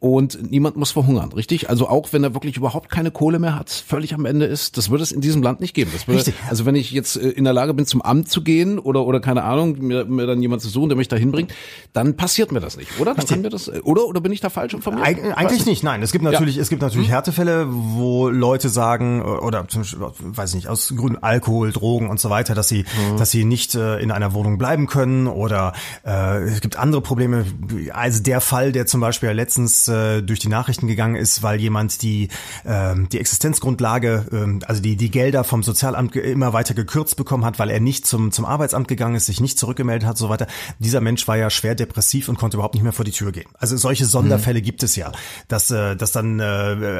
[0.04, 1.70] und niemand muss verhungern, richtig?
[1.70, 4.90] Also auch wenn er wirklich überhaupt keine Kohle mehr hat, völlig am Ende ist, das
[4.90, 5.90] würde es in diesem Land nicht geben.
[5.94, 6.34] Das würde, richtig.
[6.46, 9.20] Also wenn ich jetzt äh, in der Lage bin, zum Amt zu gehen oder oder
[9.20, 11.54] keine Ahnung, mir, mir dann jemand zu suchen, der mich da hinbringt,
[11.94, 13.14] dann passiert mir das nicht, oder?
[13.14, 15.06] Dann kann mir das, äh, oder oder bin ich da falsch informiert?
[15.06, 16.02] Eig eigentlich nicht, nein.
[16.02, 16.62] Es gibt natürlich, ja.
[16.62, 17.14] es gibt natürlich hm?
[17.14, 22.10] Härtefälle, wo Leute sagen äh, oder zum Beispiel, weiß ich nicht, aus Gründen Alkohol, Drogen
[22.10, 23.16] und so weiter, dass sie, hm.
[23.16, 25.72] dass sie nicht äh, in einer Wohnung bleiben können oder
[26.04, 27.46] äh, es gibt andere Probleme.
[27.94, 32.02] Also der Fall, der zum Beispiel letztens äh, durch die Nachrichten gegangen ist, weil jemand
[32.02, 32.28] die
[32.64, 37.58] äh, die Existenzgrundlage, äh, also die die Gelder vom Sozialamt immer weiter gekürzt bekommen hat,
[37.58, 40.46] weil er nicht zum zum Arbeitsamt gegangen ist, sich nicht zurückgemeldet hat, so weiter.
[40.78, 43.48] Dieser Mensch war ja schwer depressiv und konnte überhaupt nicht mehr vor die Tür gehen.
[43.58, 44.64] Also solche Sonderfälle mhm.
[44.64, 45.12] gibt es ja,
[45.48, 46.42] dass äh, dass dann äh,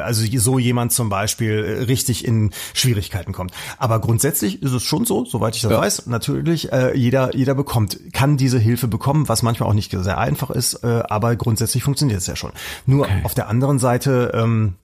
[0.03, 3.51] also so jemand zum Beispiel richtig in Schwierigkeiten kommt.
[3.77, 5.79] Aber grundsätzlich ist es schon so, soweit ich das ja.
[5.79, 10.17] weiß, natürlich äh, jeder jeder bekommt kann diese Hilfe bekommen, was manchmal auch nicht sehr
[10.17, 12.51] einfach ist, äh, aber grundsätzlich funktioniert es ja schon.
[12.85, 13.21] Nur okay.
[13.23, 14.75] Auf der anderen Seite ähm,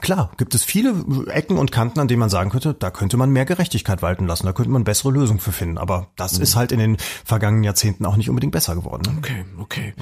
[0.00, 0.94] Klar, gibt es viele
[1.28, 4.46] Ecken und Kanten, an denen man sagen könnte, da könnte man mehr Gerechtigkeit walten lassen,
[4.46, 5.78] da könnte man bessere Lösungen für finden.
[5.78, 6.42] Aber das mhm.
[6.42, 9.02] ist halt in den vergangenen Jahrzehnten auch nicht unbedingt besser geworden.
[9.06, 9.18] Ne?
[9.18, 9.94] Okay, okay.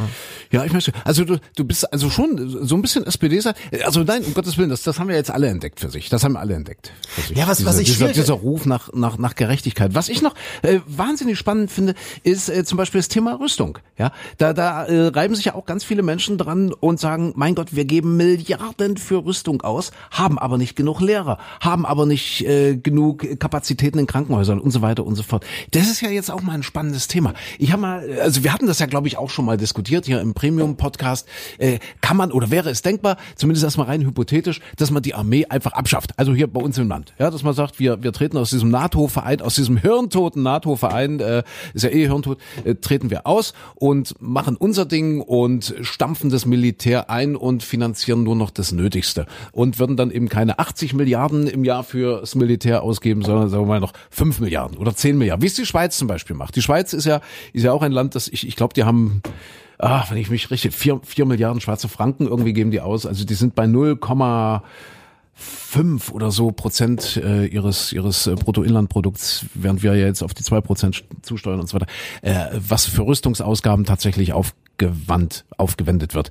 [0.50, 0.60] Ja.
[0.60, 3.40] ja, ich möchte, also du, du bist also schon so ein bisschen SPD,
[3.84, 6.08] also nein, um Gottes Willen, das, das haben wir jetzt alle entdeckt für sich.
[6.08, 6.92] Das haben wir alle entdeckt.
[7.34, 9.94] Ja, was, dieser, was ich dieser, dieser Ruf nach, nach, nach Gerechtigkeit.
[9.94, 13.78] Was ich noch äh, wahnsinnig spannend finde, ist äh, zum Beispiel das Thema Rüstung.
[13.98, 17.54] Ja, da, da äh, reiben sich ja auch ganz viele Menschen dran und sagen, mein
[17.54, 22.44] Gott, wir geben Milliarden für Rüstung aus, haben aber nicht genug Lehrer, haben aber nicht
[22.46, 25.44] äh, genug Kapazitäten in Krankenhäusern und so weiter und so fort.
[25.72, 27.34] Das ist ja jetzt auch mal ein spannendes Thema.
[27.58, 30.20] Ich habe mal, also wir hatten das ja, glaube ich, auch schon mal diskutiert hier
[30.20, 31.26] im Premium-Podcast.
[31.58, 35.46] Äh, kann man oder wäre es denkbar, zumindest erstmal rein hypothetisch, dass man die Armee
[35.46, 36.18] einfach abschafft?
[36.18, 38.70] Also hier bei uns im Land, ja, dass man sagt, wir wir treten aus diesem
[38.70, 44.14] NATO-Verein, aus diesem hirntoten NATO-Verein, äh, ist ja eh hirntot, äh, treten wir aus und
[44.20, 49.73] machen unser Ding und stampfen das Militär ein und finanzieren nur noch das Nötigste und
[49.78, 53.80] würden dann eben keine 80 Milliarden im Jahr fürs Militär ausgeben, sondern sagen wir mal
[53.80, 56.56] noch 5 Milliarden oder 10 Milliarden, wie es die Schweiz zum Beispiel macht.
[56.56, 57.20] Die Schweiz ist ja,
[57.52, 59.22] ist ja auch ein Land, das ich, ich glaube, die haben
[59.78, 63.06] ah, wenn ich mich richtig, vier, vier Milliarden schwarze Franken irgendwie geben die aus.
[63.06, 63.98] Also die sind bei 0,
[65.34, 70.44] fünf oder so Prozent äh, ihres ihres äh, Bruttoinlandprodukts, während wir ja jetzt auf die
[70.44, 71.86] zwei Prozent zusteuern und so weiter,
[72.22, 76.30] äh, was für Rüstungsausgaben tatsächlich aufgewandt aufgewendet wird.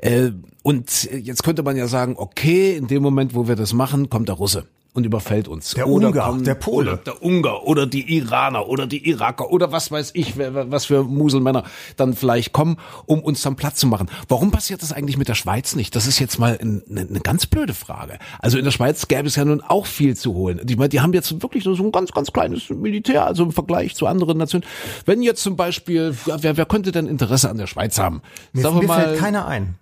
[0.00, 0.32] Äh,
[0.62, 4.28] und jetzt könnte man ja sagen, okay, in dem Moment, wo wir das machen, kommt
[4.28, 5.70] der Russe und überfällt uns.
[5.70, 7.00] Der oder Ungar, kommen, der Pole.
[7.06, 11.64] der Ungar oder die Iraner oder die Iraker oder was weiß ich, was für Muselmänner
[11.96, 14.10] dann vielleicht kommen, um uns dann Platz zu machen.
[14.28, 15.96] Warum passiert das eigentlich mit der Schweiz nicht?
[15.96, 18.18] Das ist jetzt mal eine, eine ganz blöde Frage.
[18.38, 20.60] Also in der Schweiz gäbe es ja nun auch viel zu holen.
[20.68, 23.94] Ich meine, die haben jetzt wirklich so ein ganz, ganz kleines Militär, also im Vergleich
[23.94, 24.66] zu anderen Nationen.
[25.06, 28.20] Wenn jetzt zum Beispiel, wer, wer könnte denn Interesse an der Schweiz haben?
[28.52, 29.78] Mir, mir mal, fällt keiner ein.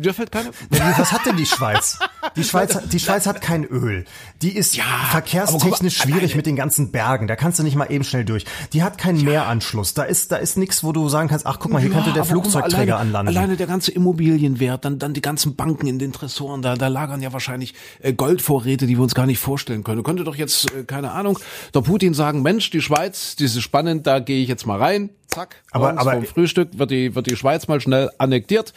[0.00, 0.50] Dir fällt keine.
[0.70, 1.98] Was hat denn die Schweiz?
[2.36, 4.04] Die Schweiz, die Schweiz hat kein Öl.
[4.40, 7.26] Die ist ja, verkehrstechnisch mal, schwierig mit den ganzen Bergen.
[7.26, 8.44] Da kannst du nicht mal eben schnell durch.
[8.72, 9.24] Die hat keinen ja.
[9.24, 9.92] Meeranschluss.
[9.92, 12.12] Da ist, da ist nichts, wo du sagen kannst, ach guck mal, hier ja, könnte
[12.12, 13.36] der Flugzeugträger alleine, anlanden.
[13.36, 17.20] Alleine der ganze Immobilienwert, dann, dann die ganzen Banken in den Tresoren, da, da lagern
[17.20, 20.02] ja wahrscheinlich äh, Goldvorräte, die wir uns gar nicht vorstellen können.
[20.02, 21.38] Könnte doch jetzt, äh, keine Ahnung,
[21.74, 25.10] der Putin sagen, Mensch, die Schweiz, die ist spannend, da gehe ich jetzt mal rein.
[25.26, 28.72] Zack, aber, aber vom Frühstück wird die, wird die Schweiz mal schnell annektiert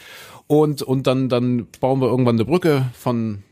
[0.47, 3.43] und, und dann, dann bauen wir irgendwann eine Brücke von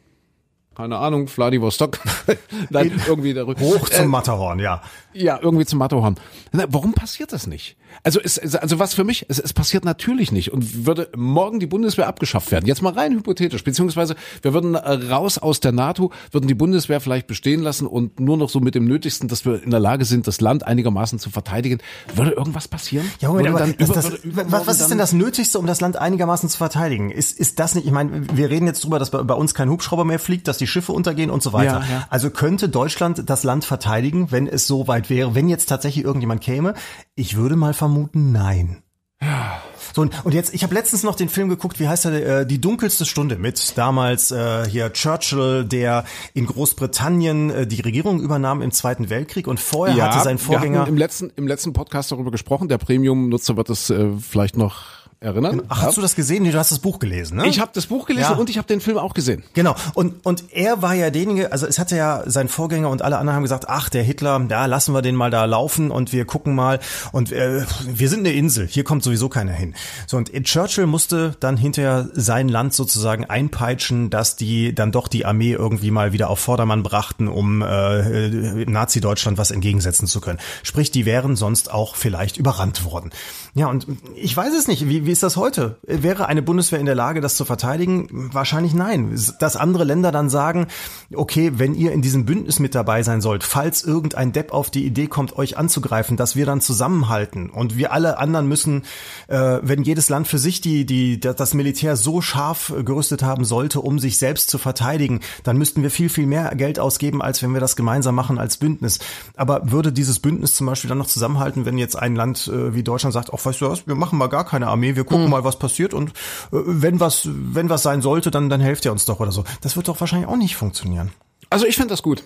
[0.76, 2.00] keine Ahnung, Vladivostok,
[2.70, 3.60] dann irgendwie darüber.
[3.60, 4.82] Hoch zum äh, Matterhorn, ja.
[5.14, 6.16] Ja, irgendwie zum Matterhorn.
[6.52, 7.78] Warum passiert das nicht?
[8.04, 11.68] Also es, also was für mich, es, es passiert natürlich nicht und würde morgen die
[11.68, 12.66] Bundeswehr abgeschafft werden.
[12.66, 17.28] Jetzt mal rein hypothetisch, beziehungsweise wir würden raus aus der NATO, würden die Bundeswehr vielleicht
[17.28, 20.28] bestehen lassen und nur noch so mit dem Nötigsten, dass wir in der Lage sind,
[20.28, 21.80] das Land einigermaßen zu verteidigen.
[22.16, 23.10] Würde irgendwas passieren?
[23.20, 26.50] Ja, aber das, über, das, was, was ist denn das Nötigste, um das Land einigermaßen
[26.50, 27.12] zu verteidigen?
[27.12, 29.70] Ist, ist das nicht, ich meine, wir reden jetzt drüber, dass bei, bei uns kein
[29.70, 31.84] Hubschrauber mehr fliegt, dass die Schiffe untergehen und so weiter.
[31.88, 32.08] Ja, ja.
[32.10, 36.42] Also könnte Deutschland das Land verteidigen, wenn es so weit wäre, wenn jetzt tatsächlich irgendjemand
[36.42, 36.74] käme?
[37.16, 38.84] Ich würde mal vermuten, nein.
[39.22, 39.62] Ja.
[39.94, 42.62] So, und jetzt, ich habe letztens noch den Film geguckt, wie heißt er, äh, Die
[42.62, 48.72] dunkelste Stunde mit damals äh, hier Churchill, der in Großbritannien äh, die Regierung übernahm im
[48.72, 50.74] Zweiten Weltkrieg und vorher ja, hatte sein Vorgänger.
[50.76, 54.56] Wir hatten im letzten, im letzten Podcast darüber gesprochen, der Premium-Nutzer wird es äh, vielleicht
[54.56, 55.62] noch erinnern.
[55.70, 56.42] Ach, hast du das gesehen?
[56.42, 57.48] Nee, du hast das Buch gelesen, ne?
[57.48, 58.38] Ich habe das Buch gelesen ja.
[58.38, 59.44] und ich habe den Film auch gesehen.
[59.54, 59.76] Genau.
[59.94, 63.36] Und und er war ja derjenige, also es hatte ja sein Vorgänger und alle anderen
[63.36, 66.56] haben gesagt, ach, der Hitler, da lassen wir den mal da laufen und wir gucken
[66.56, 66.80] mal
[67.12, 69.76] und äh, wir sind eine Insel, hier kommt sowieso keiner hin.
[70.08, 75.28] So und Churchill musste dann hinterher sein Land sozusagen einpeitschen, dass die dann doch die
[75.28, 80.40] Armee irgendwie mal wieder auf Vordermann brachten, um äh, Nazi-Deutschland was entgegensetzen zu können.
[80.64, 83.12] Sprich, die wären sonst auch vielleicht überrannt worden.
[83.54, 85.78] Ja, und ich weiß es nicht, wie, wie ist das heute?
[85.84, 88.08] Wäre eine Bundeswehr in der Lage, das zu verteidigen?
[88.12, 89.16] Wahrscheinlich nein.
[89.40, 90.68] Dass andere Länder dann sagen,
[91.14, 94.86] okay, wenn ihr in diesem Bündnis mit dabei sein sollt, falls irgendein Depp auf die
[94.86, 98.84] Idee kommt, euch anzugreifen, dass wir dann zusammenhalten und wir alle anderen müssen,
[99.28, 103.82] äh, wenn jedes Land für sich die, die, das Militär so scharf gerüstet haben sollte,
[103.82, 107.54] um sich selbst zu verteidigen, dann müssten wir viel, viel mehr Geld ausgeben, als wenn
[107.54, 109.00] wir das gemeinsam machen als Bündnis.
[109.36, 112.84] Aber würde dieses Bündnis zum Beispiel dann noch zusammenhalten, wenn jetzt ein Land äh, wie
[112.84, 115.32] Deutschland sagt, auch weißt du was, wir machen mal gar keine Armee, wir gucken mhm.
[115.32, 116.14] mal, was passiert und äh,
[116.52, 119.44] wenn was, wenn was sein sollte, dann, dann helft ihr uns doch oder so.
[119.62, 121.12] Das wird doch wahrscheinlich auch nicht funktionieren.
[121.50, 122.24] Also ich finde das gut.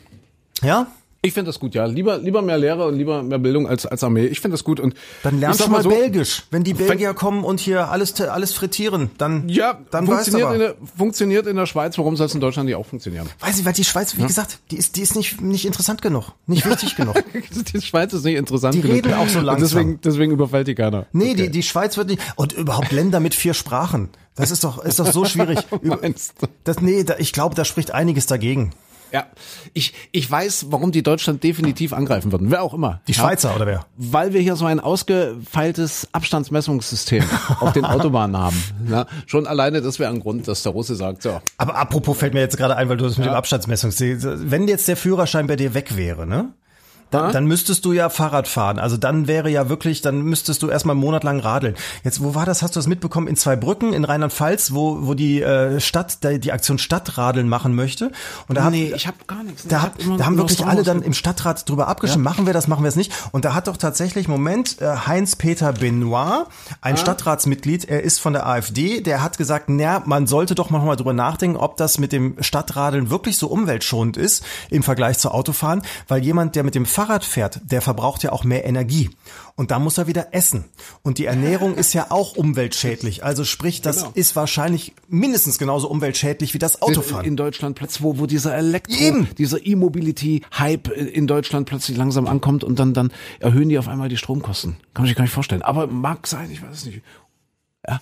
[0.62, 0.88] Ja?
[1.26, 1.86] Ich finde das gut, ja.
[1.86, 4.28] Lieber, lieber mehr Lehrer und lieber mehr Bildung als, als Armee.
[4.28, 4.80] Ich finde das gut.
[4.80, 6.44] Und dann lernst du mal, so, Belgisch.
[6.52, 10.76] Wenn die Belgier kommen und hier alles, alles frittieren, dann, ja, dann funktioniert, in der,
[10.96, 11.98] funktioniert in der Schweiz.
[11.98, 13.28] Warum soll es in Deutschland nicht auch funktionieren?
[13.40, 14.28] Weiß ich, weil die Schweiz, wie ja?
[14.28, 16.34] gesagt, die ist, die ist nicht, nicht interessant genug.
[16.46, 17.16] Nicht wichtig genug.
[17.34, 19.02] die Schweiz ist nicht interessant die genug.
[19.02, 19.56] Die reden auch so langsam.
[19.56, 21.08] Und deswegen, deswegen überfällt die keiner.
[21.12, 21.36] Nee, okay.
[21.36, 24.10] die, die Schweiz wird nicht, und überhaupt Länder mit vier Sprachen.
[24.36, 25.60] Das ist doch, ist doch so schwierig.
[25.82, 26.48] Meinst du?
[26.66, 28.72] Das, nee, da, ich glaube, da spricht einiges dagegen.
[29.16, 29.28] Ja,
[29.72, 32.52] ich, ich weiß, warum die Deutschland definitiv angreifen würden.
[32.52, 33.00] Wer auch immer.
[33.08, 33.86] Die Schweizer ja, oder wer?
[33.96, 37.24] Weil wir hier so ein ausgefeiltes Abstandsmessungssystem
[37.62, 38.62] auf den Autobahnen haben.
[38.90, 41.40] Ja, schon alleine, das wäre ein Grund, dass der Russe sagt, so.
[41.58, 43.32] Aber apropos fällt mir jetzt gerade ein, weil du das mit ja.
[43.32, 46.52] dem Abstandsmessungssystem, wenn jetzt der Führerschein bei dir weg wäre, ne?
[47.16, 48.80] Dann, dann müsstest du ja Fahrrad fahren.
[48.80, 51.76] Also dann wäre ja wirklich, dann müsstest du erstmal einen Monat lang radeln.
[52.04, 52.62] Jetzt, wo war das?
[52.62, 53.28] Hast du das mitbekommen?
[53.28, 57.76] In zwei Brücken in Rheinland-Pfalz, wo, wo die äh, Stadt, die, die Aktion Stadtradeln machen
[57.76, 58.12] möchte.
[58.48, 59.68] Und da nee, hat, ich habe gar nichts.
[59.68, 62.26] Da, hat, da haben wirklich alle dann im Stadtrat drüber abgestimmt.
[62.26, 62.32] Ja.
[62.32, 63.12] Machen wir das, machen wir es nicht.
[63.32, 66.46] Und da hat doch tatsächlich, Moment, äh, Heinz-Peter Benoit,
[66.82, 66.98] ein ah.
[66.98, 71.14] Stadtratsmitglied, er ist von der AfD, der hat gesagt, na, man sollte doch mal drüber
[71.14, 76.24] nachdenken, ob das mit dem Stadtradeln wirklich so umweltschonend ist im Vergleich zu Autofahren, weil
[76.24, 79.10] jemand, der mit dem Fahrrad fährt, der verbraucht ja auch mehr Energie.
[79.56, 80.66] Und da muss er wieder essen.
[81.02, 83.24] Und die Ernährung ist ja auch umweltschädlich.
[83.24, 84.12] Also sprich, das genau.
[84.14, 87.26] ist wahrscheinlich mindestens genauso umweltschädlich wie das Autofahren.
[87.26, 89.30] In Deutschland plötzlich, wo, wo dieser Elektro, Eben.
[89.38, 94.18] dieser E-Mobility-Hype in Deutschland plötzlich langsam ankommt und dann, dann erhöhen die auf einmal die
[94.18, 94.78] Stromkosten.
[94.94, 95.62] Kann man sich gar nicht vorstellen.
[95.62, 97.02] Aber mag sein, ich weiß es nicht.
[97.88, 98.02] Ja.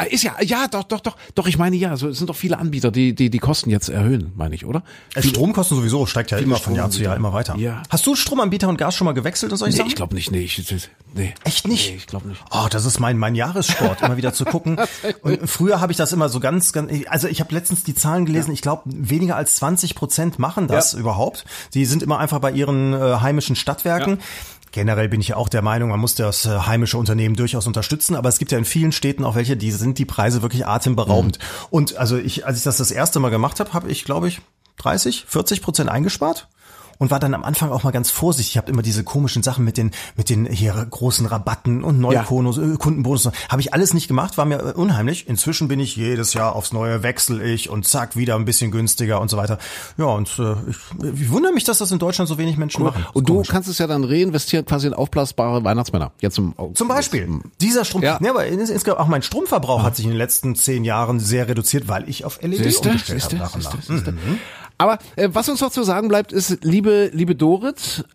[0.00, 2.36] Ah, ist ja, ja, doch, doch, doch, doch, ich meine ja, so, es sind doch
[2.36, 4.82] viele Anbieter, die, die die Kosten jetzt erhöhen, meine ich, oder?
[5.14, 7.54] Also Stromkosten sowieso steigt ja immer von Jahr zu Jahr immer weiter.
[7.56, 7.82] Ja.
[7.90, 9.88] Hast du Stromanbieter und Gas schon mal gewechselt und solche nee, Sachen?
[9.88, 11.34] ich glaube nicht, nee, ich, nee.
[11.44, 11.90] Echt nicht?
[11.90, 12.40] Nee, ich glaube nicht.
[12.50, 14.80] Oh, das ist mein, mein Jahressport, immer wieder zu gucken.
[15.22, 18.24] Und früher habe ich das immer so ganz, ganz, also ich habe letztens die Zahlen
[18.24, 18.54] gelesen, ja.
[18.54, 20.98] ich glaube, weniger als 20 Prozent machen das ja.
[20.98, 21.44] überhaupt.
[21.74, 24.16] Die sind immer einfach bei ihren äh, heimischen Stadtwerken.
[24.16, 24.24] Ja.
[24.72, 28.14] Generell bin ich ja auch der Meinung, man muss das äh, heimische Unternehmen durchaus unterstützen,
[28.14, 31.38] aber es gibt ja in vielen Städten auch welche, die sind die Preise wirklich atemberaubend.
[31.38, 31.66] Mhm.
[31.70, 34.40] Und also ich, als ich das das erste Mal gemacht habe, habe ich, glaube ich,
[34.78, 36.48] 30, 40 Prozent eingespart.
[37.00, 38.52] Und war dann am Anfang auch mal ganz vorsichtig.
[38.52, 42.58] Ich habe immer diese komischen Sachen mit den mit den hier großen Rabatten und Neukonus,
[42.58, 42.74] ja.
[42.74, 45.26] Äh, Kundenbonus, habe ich alles nicht gemacht, war mir unheimlich.
[45.26, 49.20] Inzwischen bin ich jedes Jahr aufs Neue wechsel ich und zack wieder ein bisschen günstiger
[49.20, 49.58] und so weiter.
[49.96, 52.90] Ja und äh, ich, ich wundere mich, dass das in Deutschland so wenig Menschen cool.
[52.90, 53.06] machen.
[53.14, 56.12] Und du kannst es ja dann reinvestieren quasi in aufblasbare Weihnachtsmänner.
[56.20, 58.02] Jetzt zum zum Beispiel dieser Strom.
[58.02, 59.84] Ja, ja aber insgesamt auch mein Stromverbrauch ja.
[59.84, 63.40] hat sich in den letzten zehn Jahren sehr reduziert, weil ich auf LED siehste, umgestellt
[63.40, 63.58] habe.
[63.88, 64.38] Mhm.
[64.80, 68.06] Aber äh, was uns noch zu sagen bleibt, ist, liebe, liebe Dorit,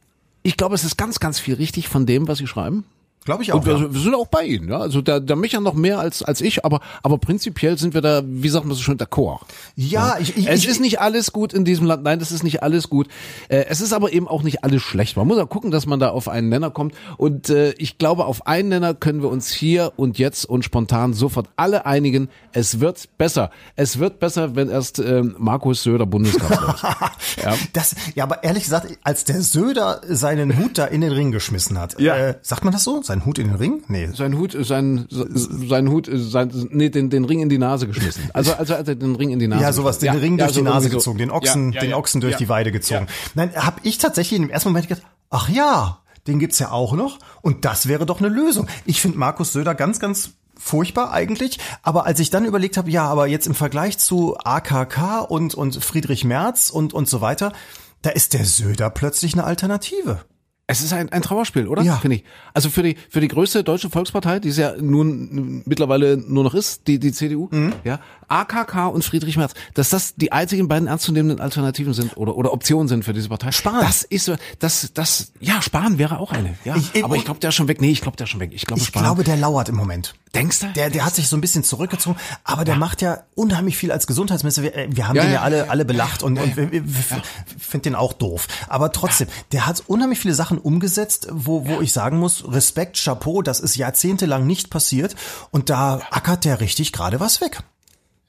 [0.41, 2.85] ich glaube, es ist ganz, ganz viel richtig von dem, was Sie schreiben.
[3.25, 3.57] Glaube ich auch.
[3.57, 3.93] Und wir, ja.
[3.93, 4.77] wir, sind auch bei Ihnen, ja.
[4.77, 8.21] Also der, der Micha noch mehr als als ich, aber aber prinzipiell sind wir da,
[8.25, 9.39] wie sagt man so schön, d'accord.
[9.75, 10.17] Ja, ja.
[10.19, 12.03] Ich, ich, es ich, ist nicht alles gut in diesem Land.
[12.03, 13.07] Nein, das ist nicht alles gut.
[13.49, 15.17] Äh, es ist aber eben auch nicht alles schlecht.
[15.17, 16.93] Man muss auch gucken, dass man da auf einen Nenner kommt.
[17.17, 21.13] Und äh, ich glaube, auf einen Nenner können wir uns hier und jetzt und spontan
[21.13, 22.29] sofort alle einigen.
[22.51, 23.49] Es wird besser.
[23.75, 26.83] Es wird besser, wenn erst äh, Markus Söder Bundeskanzler ist.
[27.43, 27.55] ja.
[27.73, 31.79] Das, ja, aber ehrlich gesagt, als der Söder seinen Hut da in den Ring geschmissen
[31.79, 32.15] hat, ja.
[32.15, 33.01] äh, sagt man das so?
[33.01, 33.83] Sein Hut in den Ring?
[33.87, 34.09] Nee.
[34.13, 38.23] Sein Hut, sein, sein Hut, sein, nee, den, den Ring in die Nase geschmissen.
[38.33, 39.61] Also, also hat er den Ring in die Nase.
[39.61, 42.19] Ja, sowas, den ja, Ring durch ja, die Nase gezogen, den Ochsen, ja, den Ochsen
[42.19, 43.07] durch die Weide gezogen.
[43.35, 47.19] Nein, habe ich tatsächlich im ersten Moment gedacht, ach ja, den gibt's ja auch noch
[47.41, 48.67] und das wäre doch eine Lösung.
[48.85, 51.59] Ich finde Markus Söder ganz, ganz furchtbar eigentlich.
[51.83, 55.83] Aber als ich dann überlegt habe, ja, aber jetzt im Vergleich zu AKK und, und
[55.83, 57.53] Friedrich Merz und, und so weiter,
[58.01, 60.21] da ist der Söder plötzlich eine Alternative.
[60.67, 61.83] Es ist ein, ein Trauerspiel, oder?
[61.83, 61.97] Ja.
[61.97, 62.23] Finde ich.
[62.53, 66.55] Also für die, für die größte deutsche Volkspartei, die es ja nun mittlerweile nur noch
[66.55, 67.73] ist, die, die CDU, mhm.
[67.83, 72.53] ja, AKK und Friedrich Merz, dass das die einzigen beiden ernstzunehmenden Alternativen sind oder, oder
[72.53, 73.51] Optionen sind für diese Partei.
[73.51, 73.81] Spahn.
[73.81, 76.75] Das ist so, das, das, ja, Spahn wäre auch eine, ja.
[76.75, 77.81] Ich, aber ich glaube, der ist schon weg.
[77.81, 78.51] Nee, ich glaube, der ist schon weg.
[78.53, 80.15] Ich glaube, ich glaube, der lauert im Moment.
[80.35, 80.67] Denkst du?
[80.73, 82.79] Der, der hat sich so ein bisschen zurückgezogen, aber der ja.
[82.79, 84.63] macht ja unheimlich viel als Gesundheitsminister.
[84.63, 86.83] Wir, äh, wir haben ja, den ja, ja alle, alle belacht und, und wir, wir
[86.83, 88.47] finden den auch doof.
[88.67, 93.41] Aber trotzdem, der hat unheimlich viele Sachen umgesetzt, wo, wo ich sagen muss, Respekt, Chapeau,
[93.41, 95.15] das ist jahrzehntelang nicht passiert
[95.51, 97.63] und da ackert der richtig gerade was weg.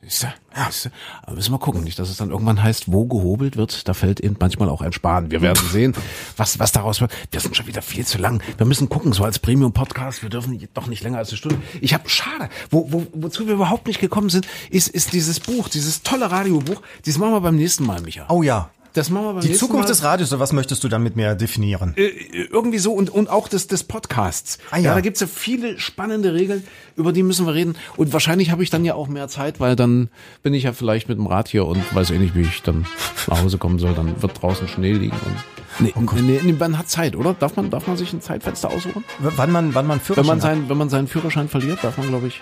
[0.07, 0.33] Ist ja.
[0.69, 0.93] ist er.
[1.25, 4.21] Aber müssen wir gucken, nicht, dass es dann irgendwann heißt, wo gehobelt wird, da fällt
[4.21, 5.33] eben manchmal auch ein Sparen.
[5.33, 5.95] Wir werden sehen,
[6.37, 7.13] was, was daraus wird.
[7.33, 8.41] Wir sind schon wieder viel zu lang.
[8.57, 11.59] Wir müssen gucken, so als Premium-Podcast, wir dürfen doch nicht länger als eine Stunde.
[11.81, 15.69] Ich habe, schade, wo, wo, wozu wir überhaupt nicht gekommen sind, ist, ist dieses Buch,
[15.69, 18.27] dieses tolle Radiobuch, dieses machen wir beim nächsten Mal, Micha.
[18.29, 19.89] Oh ja, das machen wir beim Die Zukunft Mal.
[19.89, 21.95] des Radios, oder was möchtest du damit mehr definieren?
[21.97, 22.09] Äh,
[22.51, 24.59] irgendwie so und, und auch des, des Podcasts.
[24.71, 24.85] Ah, ja.
[24.85, 26.65] ja, da gibt's ja viele spannende Regeln,
[26.97, 27.77] über die müssen wir reden.
[27.97, 30.09] Und wahrscheinlich habe ich dann ja auch mehr Zeit, weil dann
[30.43, 32.87] bin ich ja vielleicht mit dem Rad hier und weiß eh nicht, wie ich dann
[33.27, 33.95] nach Hause kommen soll.
[33.95, 35.37] Dann wird draußen Schnee liegen und
[35.79, 37.35] Nee, oh nee, nee, man hat Zeit, oder?
[37.35, 39.05] Darf man, darf man sich ein Zeitfenster aussuchen?
[39.19, 40.69] W wann man, wann man Führerschein wenn man seinen, hat?
[40.71, 42.41] Wenn man seinen Führerschein verliert, darf man, glaube ich.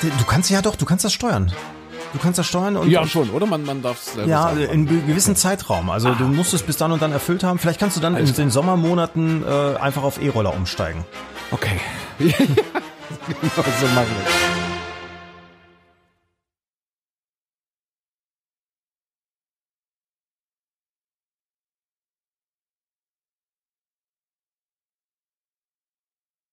[0.00, 1.52] Du kannst ja doch, du kannst das steuern.
[2.12, 2.90] Du kannst das steuern und.
[2.90, 3.46] Ja, schon, oder?
[3.46, 5.90] Man, man darf es Ja, in einem gewissen Zeitraum.
[5.90, 6.16] Also ah.
[6.18, 7.58] du musst es bis dann und dann erfüllt haben.
[7.58, 11.04] Vielleicht kannst du dann in den Sommermonaten äh, einfach auf E-Roller umsteigen.
[11.50, 11.80] Okay.
[12.18, 12.34] genau
[13.56, 14.69] so machen wir